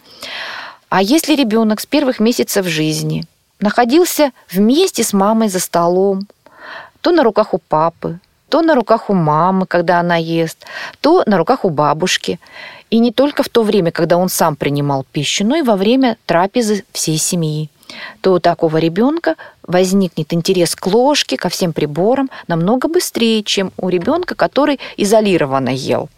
А 0.89 1.03
если 1.03 1.35
ребенок 1.35 1.81
с 1.81 1.87
первых 1.87 2.21
месяцев 2.21 2.67
жизни 2.67 3.25
находился 3.61 4.33
вместе 4.51 5.05
с 5.05 5.13
мамой 5.13 5.49
за 5.49 5.61
столом, 5.61 6.27
то 7.01 7.11
на 7.13 7.23
руках 7.23 7.55
у 7.55 7.59
папы, 7.59 8.19
то 8.49 8.61
на 8.61 8.75
руках 8.75 9.09
у 9.09 9.15
мамы, 9.15 9.67
когда 9.67 10.01
она 10.01 10.17
ест, 10.17 10.67
то 11.01 11.23
на 11.27 11.39
руках 11.39 11.65
у 11.65 11.71
бабушки. 11.71 12.39
И 12.91 12.99
не 12.99 13.11
только 13.11 13.43
в 13.43 13.49
то 13.49 13.63
время, 13.63 13.91
когда 13.91 14.19
он 14.19 14.29
сам 14.29 14.57
принимал 14.57 15.07
пищу, 15.11 15.47
но 15.47 15.57
и 15.57 15.63
во 15.63 15.77
время 15.77 16.19
трапезы 16.27 16.85
всей 16.93 17.17
семьи 17.17 17.71
то 18.21 18.35
у 18.35 18.39
такого 18.39 18.77
ребенка 18.79 19.37
возникнет 19.67 20.33
интерес 20.33 20.75
к 20.75 20.87
ложке, 20.87 21.37
ко 21.37 21.49
всем 21.49 21.73
приборам 21.73 22.31
намного 22.49 22.89
быстрее, 22.89 23.43
чем 23.43 23.73
у 23.77 23.89
ребенка, 23.89 24.35
который 24.35 24.81
изолированно 24.97 25.71
ел 25.71 26.09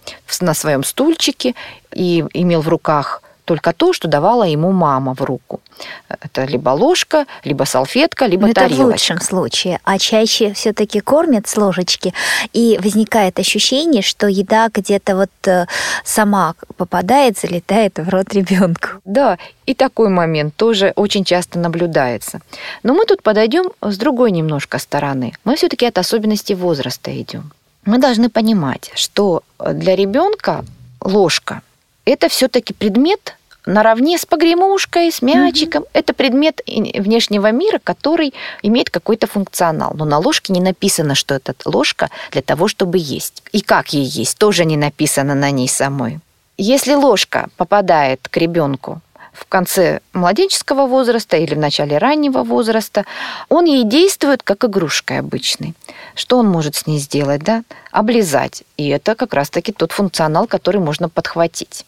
на 0.41 0.55
своем 0.55 0.85
стульчике 0.85 1.55
и 1.93 2.25
имел 2.33 2.61
в 2.61 2.69
руках 2.69 3.23
только 3.45 3.73
то, 3.73 3.93
что 3.93 4.09
давала 4.09 4.45
ему 4.45 4.73
мама 4.73 5.15
в 5.15 5.23
руку. 5.23 5.61
Это 6.09 6.45
либо 6.45 6.71
ложка, 6.71 7.27
либо 7.45 7.65
салфетка, 7.65 8.27
либо 8.27 8.47
Но 8.49 8.55
тарелочка. 8.55 8.75
Это 8.75 8.85
в 8.85 8.93
лучшем 8.93 9.21
случае. 9.21 9.81
А 9.85 9.99
чаще 9.99 10.53
все-таки 10.53 11.01
кормят 11.01 11.47
с 11.47 11.57
ложечки, 11.57 12.15
и 12.53 12.79
возникает 12.83 13.39
ощущение, 13.39 14.03
что 14.03 14.27
еда 14.27 14.69
где-то 14.73 15.17
вот 15.17 15.31
э, 15.47 15.67
сама 16.05 16.55
попадает, 16.77 17.39
залетает 17.39 17.99
в 17.99 18.09
рот 18.09 18.33
ребенку. 18.35 18.89
Да, 19.05 19.39
и 19.67 19.75
такой 19.75 20.09
момент 20.09 20.55
тоже 20.57 20.93
очень 20.97 21.25
часто 21.25 21.59
наблюдается. 21.59 22.41
Но 22.83 22.95
мы 22.95 23.05
тут 23.05 23.23
подойдем 23.23 23.71
с 23.81 23.97
другой 23.99 24.31
немножко 24.31 24.79
стороны. 24.79 25.33
Мы 25.45 25.57
все-таки 25.57 25.87
от 25.87 25.99
особенностей 25.99 26.55
возраста 26.55 27.11
идем. 27.21 27.53
Мы 27.85 27.99
должны 27.99 28.31
понимать, 28.31 28.91
что 28.95 29.43
для 29.59 29.95
ребенка 29.97 30.65
ложка 31.01 31.61
это 32.05 32.29
все-таки 32.29 32.73
предмет 32.73 33.37
наравне 33.67 34.19
с 34.19 34.27
погремушкой, 34.27 35.11
с 35.11 35.23
мячиком. 35.23 35.83
Угу. 35.83 35.91
Это 35.93 36.13
предмет 36.13 36.61
внешнего 36.67 37.51
мира, 37.51 37.81
который 37.83 38.35
имеет 38.63 38.91
какой-то 38.91 39.27
функционал. 39.27 39.93
Но 39.95 40.05
на 40.05 40.19
ложке 40.19 40.53
не 40.53 40.61
написано, 40.61 41.15
что 41.15 41.35
это 41.35 41.55
ложка 41.65 42.11
для 42.31 42.43
того, 42.43 42.69
чтобы 42.69 42.99
есть. 42.99 43.43
И 43.53 43.61
как 43.61 43.93
ей 43.95 44.05
есть, 44.05 44.39
тоже 44.39 44.65
не 44.65 44.77
написано 44.77 45.35
на 45.35 45.51
ней 45.51 45.69
самой. 45.69 46.21
Если 46.57 46.95
ложка 46.95 47.49
попадает 47.57 48.29
к 48.29 48.37
ребенку 48.37 49.01
в 49.35 49.47
конце 49.47 50.01
младенческого 50.13 50.87
возраста 50.87 51.37
или 51.37 51.55
в 51.55 51.59
начале 51.59 51.99
раннего 51.99 52.45
возраста, 52.45 53.05
он 53.49 53.65
ей 53.67 53.85
действует 53.85 54.43
как 54.43 54.65
игрушкой 54.65 55.19
обычной. 55.19 55.75
Что 56.15 56.39
он 56.39 56.49
может 56.49 56.77
с 56.77 56.87
ней 56.87 56.99
сделать? 56.99 57.43
Да? 57.43 57.65
Облизать. 57.91 58.63
И 58.77 58.89
это 58.89 59.15
как 59.15 59.35
раз-таки 59.35 59.73
тот 59.73 59.93
функционал, 59.93 60.47
который 60.47 60.81
можно 60.81 61.09
подхватить. 61.09 61.85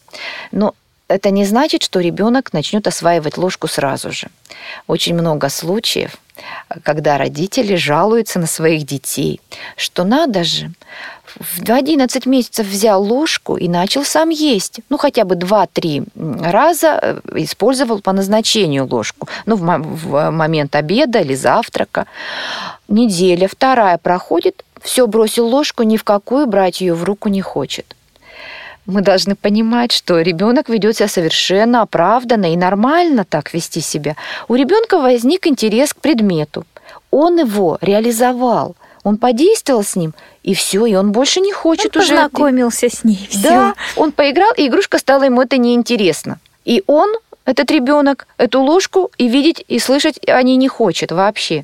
Но 0.51 0.75
это 1.07 1.29
не 1.29 1.45
значит, 1.45 1.83
что 1.83 2.01
ребенок 2.01 2.51
начнет 2.51 2.85
осваивать 2.85 3.37
ложку 3.37 3.67
сразу 3.67 4.11
же. 4.11 4.27
Очень 4.87 5.15
много 5.15 5.47
случаев, 5.49 6.17
когда 6.83 7.17
родители 7.17 7.75
жалуются 7.75 8.39
на 8.39 8.47
своих 8.47 8.85
детей, 8.85 9.39
что 9.77 10.03
надо 10.03 10.43
же, 10.43 10.71
в 11.39 11.69
11 11.69 12.25
месяцев 12.25 12.67
взял 12.67 13.03
ложку 13.03 13.57
и 13.57 13.67
начал 13.67 14.03
сам 14.03 14.29
есть. 14.29 14.79
Ну, 14.89 14.97
хотя 14.97 15.23
бы 15.23 15.35
2-3 15.35 16.51
раза 16.51 16.99
э, 17.01 17.19
использовал 17.35 18.01
по 18.01 18.13
назначению 18.13 18.87
ложку. 18.87 19.27
Ну, 19.45 19.55
в, 19.55 19.61
в 19.61 20.31
момент 20.31 20.75
обеда 20.75 21.19
или 21.19 21.35
завтрака. 21.35 22.05
Неделя, 22.87 23.47
вторая 23.47 23.97
проходит, 23.97 24.63
все, 24.81 25.07
бросил 25.07 25.47
ложку, 25.47 25.83
ни 25.83 25.97
в 25.97 26.03
какую 26.03 26.47
брать 26.47 26.81
ее 26.81 26.93
в 26.93 27.03
руку 27.03 27.29
не 27.29 27.41
хочет 27.41 27.95
мы 28.87 29.01
должны 29.01 29.35
понимать, 29.35 29.91
что 29.91 30.21
ребенок 30.21 30.69
ведет 30.69 30.95
себя 30.95 31.09
совершенно 31.09 31.81
оправданно 31.81 32.51
и 32.51 32.55
нормально 32.55 33.25
так 33.25 33.53
вести 33.53 33.81
себя. 33.81 34.15
У 34.47 34.55
ребенка 34.55 34.97
возник 34.97 35.45
интерес 35.45 35.93
к 35.93 35.97
предмету. 35.97 36.65
Он 37.11 37.37
его 37.37 37.77
реализовал. 37.81 38.75
Он 39.07 39.17
подействовал 39.17 39.83
с 39.85 39.95
ним, 39.95 40.13
и 40.43 40.53
все, 40.53 40.85
и 40.85 40.93
он 40.93 41.13
больше 41.13 41.39
не 41.39 41.53
хочет 41.53 41.95
он 41.95 42.01
уже. 42.01 42.13
Познакомился 42.13 42.89
с 42.89 43.05
ней. 43.05 43.25
Всё. 43.29 43.41
Да, 43.41 43.73
он 43.95 44.11
поиграл, 44.11 44.51
и 44.57 44.67
игрушка 44.67 44.97
стала 44.97 45.23
ему 45.23 45.41
это 45.41 45.57
неинтересно. 45.57 46.39
И 46.65 46.83
он, 46.87 47.15
этот 47.45 47.71
ребенок, 47.71 48.27
эту 48.37 48.61
ложку 48.61 49.09
и 49.17 49.29
видеть, 49.29 49.63
и 49.69 49.79
слышать 49.79 50.19
они 50.27 50.57
не 50.57 50.67
хочет 50.67 51.13
вообще. 51.13 51.63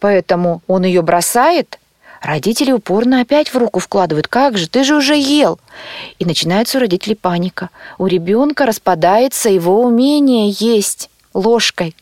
поэтому 0.00 0.60
он 0.66 0.82
ее 0.82 1.02
бросает, 1.02 1.78
Родители 2.20 2.70
упорно 2.70 3.20
опять 3.20 3.52
в 3.52 3.56
руку 3.56 3.80
вкладывают. 3.80 4.28
Как 4.28 4.56
же, 4.56 4.68
ты 4.68 4.84
же 4.84 4.94
уже 4.94 5.16
ел. 5.16 5.58
И 6.20 6.24
начинается 6.24 6.78
у 6.78 6.80
родителей 6.80 7.16
паника. 7.16 7.70
У 7.98 8.06
ребенка 8.06 8.64
распадается 8.64 9.50
его 9.50 9.82
умение 9.82 10.50
есть 10.50 11.10
ложкой. 11.34 11.94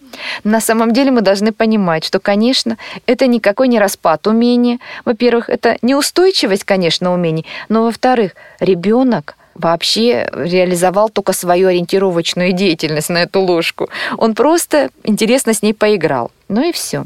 На 0.45 0.61
самом 0.61 0.93
деле 0.93 1.11
мы 1.11 1.21
должны 1.21 1.53
понимать, 1.53 2.05
что, 2.05 2.21
конечно, 2.21 2.77
это 3.07 3.27
никакой 3.27 3.69
не 3.69 3.79
распад 3.79 4.27
умения. 4.27 4.79
Во-первых, 5.05 5.49
это 5.49 5.77
неустойчивость, 5.83 6.65
конечно, 6.65 7.13
умений, 7.13 7.47
но, 7.69 7.85
во-вторых, 7.85 8.33
ребенок 8.61 9.37
вообще 9.55 10.29
реализовал 10.33 11.11
только 11.11 11.33
свою 11.33 11.69
ориентировочную 11.69 12.53
деятельность 12.53 13.11
на 13.11 13.19
эту 13.19 13.41
ложку. 13.41 13.89
Он 14.17 14.35
просто 14.35 14.91
интересно 15.05 15.55
с 15.55 15.63
ней 15.63 15.75
поиграл. 15.75 16.31
Ну 16.49 16.69
и 16.69 16.73
все. 16.73 17.05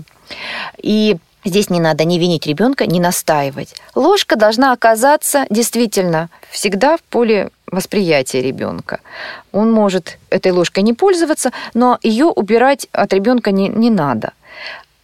И 0.78 1.16
Здесь 1.46 1.68
не 1.68 1.78
надо 1.78 2.04
ни 2.04 2.18
винить 2.18 2.46
ребенка, 2.46 2.87
ни 2.87 2.98
настаивать. 2.98 3.74
Ложка 3.94 4.37
должна 4.37 4.72
оказаться 4.72 5.44
действительно 5.50 6.30
всегда 6.50 6.96
в 6.96 7.02
поле 7.02 7.50
восприятия 7.74 8.42
ребенка. 8.42 9.00
Он 9.52 9.72
может 9.72 10.18
этой 10.30 10.52
ложкой 10.52 10.82
не 10.82 10.92
пользоваться, 10.92 11.50
но 11.74 11.98
ее 12.02 12.26
убирать 12.26 12.88
от 12.92 13.12
ребенка 13.12 13.50
не, 13.50 13.68
не 13.68 13.90
надо. 13.90 14.32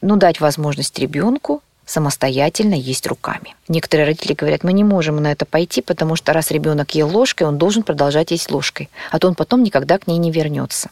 Но 0.01 0.17
дать 0.17 0.41
возможность 0.41 0.99
ребенку 0.99 1.63
самостоятельно 1.85 2.75
есть 2.75 3.07
руками. 3.07 3.55
Некоторые 3.69 4.07
родители 4.07 4.35
говорят, 4.35 4.63
мы 4.63 4.73
не 4.73 4.85
можем 4.85 5.17
на 5.17 5.33
это 5.33 5.45
пойти, 5.45 5.83
потому 5.83 6.17
что 6.17 6.33
раз 6.33 6.51
ребенок 6.51 6.95
ел 6.95 7.09
ложкой, 7.09 7.49
он 7.49 7.59
должен 7.59 7.83
продолжать 7.83 8.31
есть 8.31 8.51
ложкой, 8.51 8.89
а 9.11 9.19
то 9.19 9.27
он 9.27 9.35
потом 9.35 9.63
никогда 9.63 9.99
к 9.99 10.07
ней 10.07 10.19
не 10.19 10.31
вернется 10.31 10.91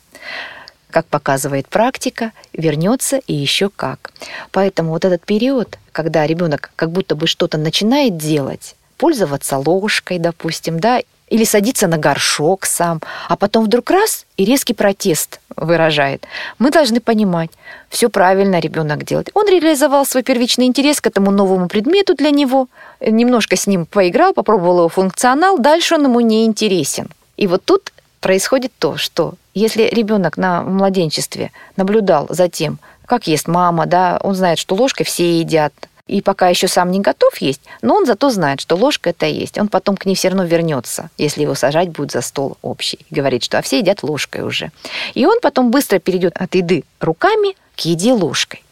как 0.91 1.07
показывает 1.07 1.69
практика, 1.69 2.33
вернется 2.53 3.19
и 3.27 3.35
еще 3.35 3.69
как. 3.69 4.13
Поэтому 4.51 4.91
вот 4.91 5.05
этот 5.05 5.25
период, 5.25 5.79
когда 5.93 6.27
ребенок 6.27 6.71
как 6.77 6.91
будто 6.91 7.15
бы 7.15 7.27
что-то 7.27 7.59
начинает 7.59 8.17
делать, 8.17 8.75
пользоваться 8.97 9.59
ложкой, 9.59 10.19
допустим, 10.19 10.81
да, 10.81 11.03
или 11.31 11.45
садиться 11.45 11.87
на 11.87 11.99
горшок 11.99 12.67
сам, 12.67 13.01
а 13.29 13.37
потом 13.37 13.65
вдруг 13.65 13.91
раз 13.91 14.27
и 14.37 14.45
резкий 14.45 14.75
протест 14.75 15.41
выражает. 15.57 16.27
Мы 16.59 16.71
должны 16.71 17.01
понимать, 17.01 17.51
все 17.89 18.09
правильно 18.09 18.61
ребенок 18.61 19.05
делает. 19.05 19.31
Он 19.35 19.47
реализовал 19.49 20.07
свой 20.07 20.23
первичный 20.23 20.67
интерес 20.67 21.01
к 21.01 21.07
этому 21.07 21.31
новому 21.31 21.69
предмету 21.69 22.15
для 22.15 22.31
него, 22.31 22.69
немножко 23.01 23.57
с 23.57 23.67
ним 23.67 23.87
поиграл, 23.87 24.33
попробовал 24.33 24.79
его 24.79 24.89
функционал, 24.89 25.59
дальше 25.59 25.95
он 25.95 26.05
ему 26.05 26.21
не 26.21 26.45
интересен. 26.45 27.09
И 27.37 27.47
вот 27.47 27.65
тут 27.65 27.93
происходит 28.21 28.73
то, 28.79 28.97
что 28.97 29.35
если 29.55 29.85
ребенок 29.85 30.37
на 30.37 30.63
младенчестве 30.63 31.51
наблюдал 31.77 32.27
за 32.31 32.49
тем, 32.49 32.79
как 33.07 33.27
ест 33.27 33.49
мама, 33.49 33.87
да, 33.87 34.19
он 34.23 34.35
знает, 34.35 34.59
что 34.59 34.75
ложкой 34.75 35.05
все 35.05 35.39
едят, 35.39 35.73
и 36.09 36.23
пока 36.23 36.49
еще 36.49 36.67
сам 36.69 36.91
не 36.91 37.01
готов 37.01 37.37
есть, 37.39 37.61
но 37.83 37.95
он 37.95 38.07
зато 38.07 38.31
знает, 38.31 38.61
что 38.61 38.77
ложка 38.77 39.11
это 39.11 39.27
есть. 39.27 39.59
Он 39.59 39.69
потом 39.69 39.97
к 39.97 40.07
ней 40.07 40.15
все 40.15 40.29
равно 40.29 40.45
вернется, 40.45 41.11
если 41.19 41.43
его 41.43 41.55
сажать 41.55 41.91
будет 41.91 42.11
за 42.11 42.23
стол 42.23 42.57
общий. 42.63 42.99
Говорит, 43.11 43.45
что 43.45 43.59
а 43.59 43.63
все 43.63 43.79
едят 43.79 44.03
ложкой 44.03 44.43
уже. 44.43 44.73
И 45.15 45.27
он 45.27 45.39
потом 45.41 45.71
быстро 45.71 45.99
перейдет 45.99 46.37
от 46.37 46.55
еды 46.55 46.85
руками 47.01 47.55
к 47.77 47.81
еде 47.81 48.13
ложкой. 48.13 48.65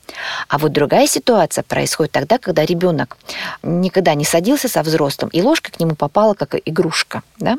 А 0.48 0.58
вот 0.58 0.72
другая 0.72 1.06
ситуация 1.06 1.62
происходит 1.62 2.12
тогда, 2.12 2.38
когда 2.38 2.64
ребенок 2.64 3.16
никогда 3.62 4.14
не 4.14 4.24
садился 4.24 4.68
со 4.68 4.82
взрослым, 4.82 5.30
и 5.30 5.42
ложка 5.42 5.72
к 5.72 5.80
нему 5.80 5.94
попала 5.94 6.34
как 6.34 6.54
игрушка. 6.64 7.22
Да? 7.38 7.56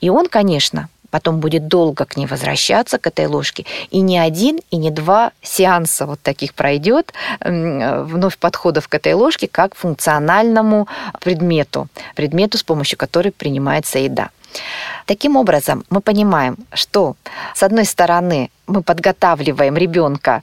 И 0.00 0.08
он, 0.08 0.28
конечно, 0.28 0.88
потом 1.12 1.38
будет 1.38 1.68
долго 1.68 2.04
к 2.04 2.16
ней 2.16 2.26
возвращаться, 2.26 2.98
к 2.98 3.06
этой 3.06 3.26
ложке. 3.26 3.64
И 3.90 4.00
не 4.00 4.18
один, 4.18 4.58
и 4.70 4.76
не 4.76 4.90
два 4.90 5.30
сеанса 5.42 6.06
вот 6.06 6.20
таких 6.20 6.54
пройдет 6.54 7.12
вновь 7.40 8.38
подходов 8.38 8.88
к 8.88 8.94
этой 8.94 9.12
ложке 9.12 9.46
как 9.46 9.76
функциональному 9.76 10.88
предмету, 11.20 11.86
предмету, 12.16 12.58
с 12.58 12.62
помощью 12.62 12.98
которой 12.98 13.30
принимается 13.30 13.98
еда. 13.98 14.30
Таким 15.06 15.36
образом, 15.36 15.84
мы 15.90 16.00
понимаем, 16.00 16.56
что, 16.72 17.14
с 17.54 17.62
одной 17.62 17.84
стороны, 17.84 18.50
мы 18.66 18.82
подготавливаем 18.82 19.76
ребенка 19.76 20.42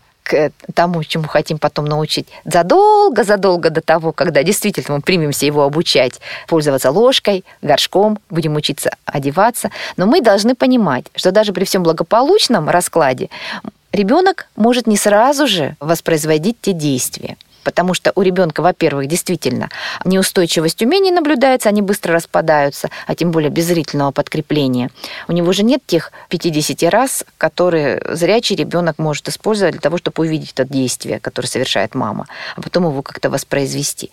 тому, 0.74 1.04
чему 1.04 1.28
хотим 1.28 1.58
потом 1.58 1.86
научить, 1.86 2.28
задолго-задолго 2.46 3.70
до 3.70 3.82
того, 3.82 4.12
когда 4.12 4.44
действительно 4.44 4.96
мы 4.96 5.02
примемся 5.02 5.46
его 5.46 5.64
обучать, 5.64 6.20
пользоваться 6.48 6.92
ложкой, 6.92 7.44
горшком, 7.62 8.20
будем 8.30 8.56
учиться 8.56 8.92
одеваться. 9.06 9.72
Но 9.98 10.06
мы 10.06 10.22
должны 10.22 10.56
понимать, 10.56 11.06
что 11.16 11.32
даже 11.32 11.54
при 11.54 11.66
всем 11.66 11.84
благополучном 11.84 12.70
раскладе 12.70 13.30
ребенок 13.92 14.48
может 14.56 14.88
не 14.88 14.98
сразу 14.98 15.48
же 15.48 15.76
воспроизводить 15.80 16.58
те 16.62 16.74
действия 16.74 17.38
потому 17.70 17.94
что 17.94 18.12
у 18.16 18.24
ребенка, 18.24 18.62
во-первых, 18.62 19.06
действительно 19.06 19.70
неустойчивость 20.04 20.82
умений 20.82 21.12
наблюдается, 21.12 21.70
они 21.70 21.84
быстро 21.84 22.16
распадаются, 22.16 22.90
а 23.06 23.14
тем 23.14 23.30
более 23.30 23.52
без 23.52 23.66
зрительного 23.66 24.10
подкрепления. 24.10 24.90
У 25.28 25.34
него 25.34 25.54
же 25.54 25.62
нет 25.62 25.82
тех 25.86 26.12
50 26.30 26.92
раз, 26.92 27.24
которые 27.38 28.02
зрячий 28.16 28.56
ребенок 28.56 28.98
может 28.98 29.30
использовать 29.30 29.74
для 29.74 29.82
того, 29.82 30.00
чтобы 30.00 30.24
увидеть 30.24 30.54
это 30.54 30.66
действие, 30.66 31.20
которое 31.20 31.48
совершает 31.48 31.94
мама, 31.94 32.26
а 32.56 32.62
потом 32.64 32.86
его 32.86 33.04
как-то 33.04 33.30
воспроизвести. 33.30 34.10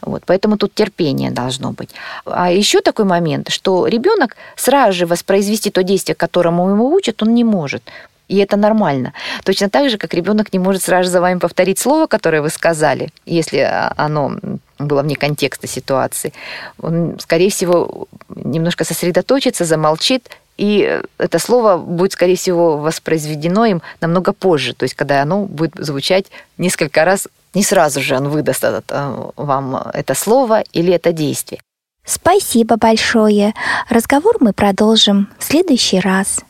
Вот, 0.00 0.24
поэтому 0.26 0.56
тут 0.58 0.74
терпение 0.74 1.30
должно 1.30 1.70
быть. 1.70 1.90
А 2.24 2.50
еще 2.50 2.80
такой 2.80 3.04
момент, 3.04 3.50
что 3.50 3.86
ребенок 3.86 4.36
сразу 4.56 4.98
же 4.98 5.06
воспроизвести 5.06 5.70
то 5.70 5.84
действие, 5.84 6.16
которому 6.16 6.68
ему 6.70 6.92
учат, 6.92 7.22
он 7.22 7.34
не 7.34 7.44
может. 7.44 7.84
И 8.28 8.38
это 8.38 8.56
нормально. 8.56 9.12
Точно 9.44 9.70
так 9.70 9.88
же, 9.88 9.98
как 9.98 10.14
ребенок 10.14 10.52
не 10.52 10.58
может 10.58 10.82
сразу 10.82 11.10
за 11.10 11.20
вами 11.20 11.38
повторить 11.38 11.78
слово, 11.78 12.06
которое 12.06 12.42
вы 12.42 12.50
сказали, 12.50 13.10
если 13.24 13.58
а, 13.58 13.92
оно 13.96 14.36
было 14.78 15.02
вне 15.02 15.16
контекста 15.16 15.66
ситуации. 15.66 16.32
Он, 16.80 17.18
скорее 17.20 17.50
всего, 17.50 18.08
немножко 18.34 18.84
сосредоточится, 18.84 19.64
замолчит, 19.64 20.28
и 20.56 21.00
это 21.18 21.38
слово 21.38 21.76
будет, 21.76 22.12
скорее 22.12 22.36
всего, 22.36 22.78
воспроизведено 22.78 23.66
им 23.66 23.82
намного 24.00 24.32
позже, 24.32 24.74
то 24.74 24.84
есть 24.84 24.94
когда 24.94 25.22
оно 25.22 25.44
будет 25.44 25.74
звучать 25.76 26.26
несколько 26.58 27.04
раз, 27.04 27.28
не 27.54 27.62
сразу 27.62 28.00
же 28.00 28.16
он 28.16 28.28
выдаст 28.28 28.64
а, 28.64 29.30
вам 29.36 29.76
это 29.94 30.14
слово 30.14 30.62
или 30.72 30.92
это 30.92 31.12
действие. 31.12 31.60
Спасибо 32.04 32.76
большое. 32.76 33.52
Разговор 33.88 34.36
мы 34.40 34.52
продолжим 34.52 35.28
в 35.38 35.44
следующий 35.44 35.98
раз. 35.98 36.40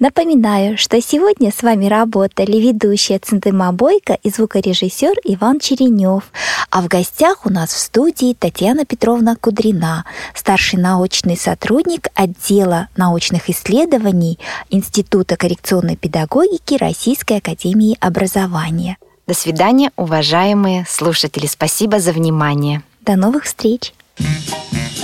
Напоминаю, 0.00 0.78
что 0.78 0.98
сегодня 1.02 1.52
с 1.52 1.62
вами 1.62 1.84
работали 1.84 2.56
ведущая 2.56 3.18
Центыма 3.18 3.70
Бойко 3.70 4.14
и 4.22 4.30
звукорежиссер 4.30 5.12
Иван 5.24 5.60
Черенев. 5.60 6.32
А 6.70 6.80
в 6.80 6.88
гостях 6.88 7.44
у 7.44 7.50
нас 7.50 7.68
в 7.68 7.78
студии 7.78 8.32
Татьяна 8.32 8.86
Петровна 8.86 9.36
Кудрина, 9.36 10.06
старший 10.34 10.78
научный 10.78 11.36
сотрудник 11.36 12.08
отдела 12.14 12.88
научных 12.96 13.50
исследований 13.50 14.38
Института 14.70 15.36
коррекционной 15.36 15.96
педагогики 15.96 16.78
Российской 16.78 17.36
Академии 17.36 17.98
Образования. 18.00 18.96
До 19.26 19.34
свидания, 19.34 19.90
уважаемые 19.96 20.86
слушатели. 20.88 21.44
Спасибо 21.44 22.00
за 22.00 22.12
внимание. 22.12 22.82
До 23.02 23.16
новых 23.16 23.44
встреч. 23.44 23.92
thank 24.16 24.96
you 24.96 24.99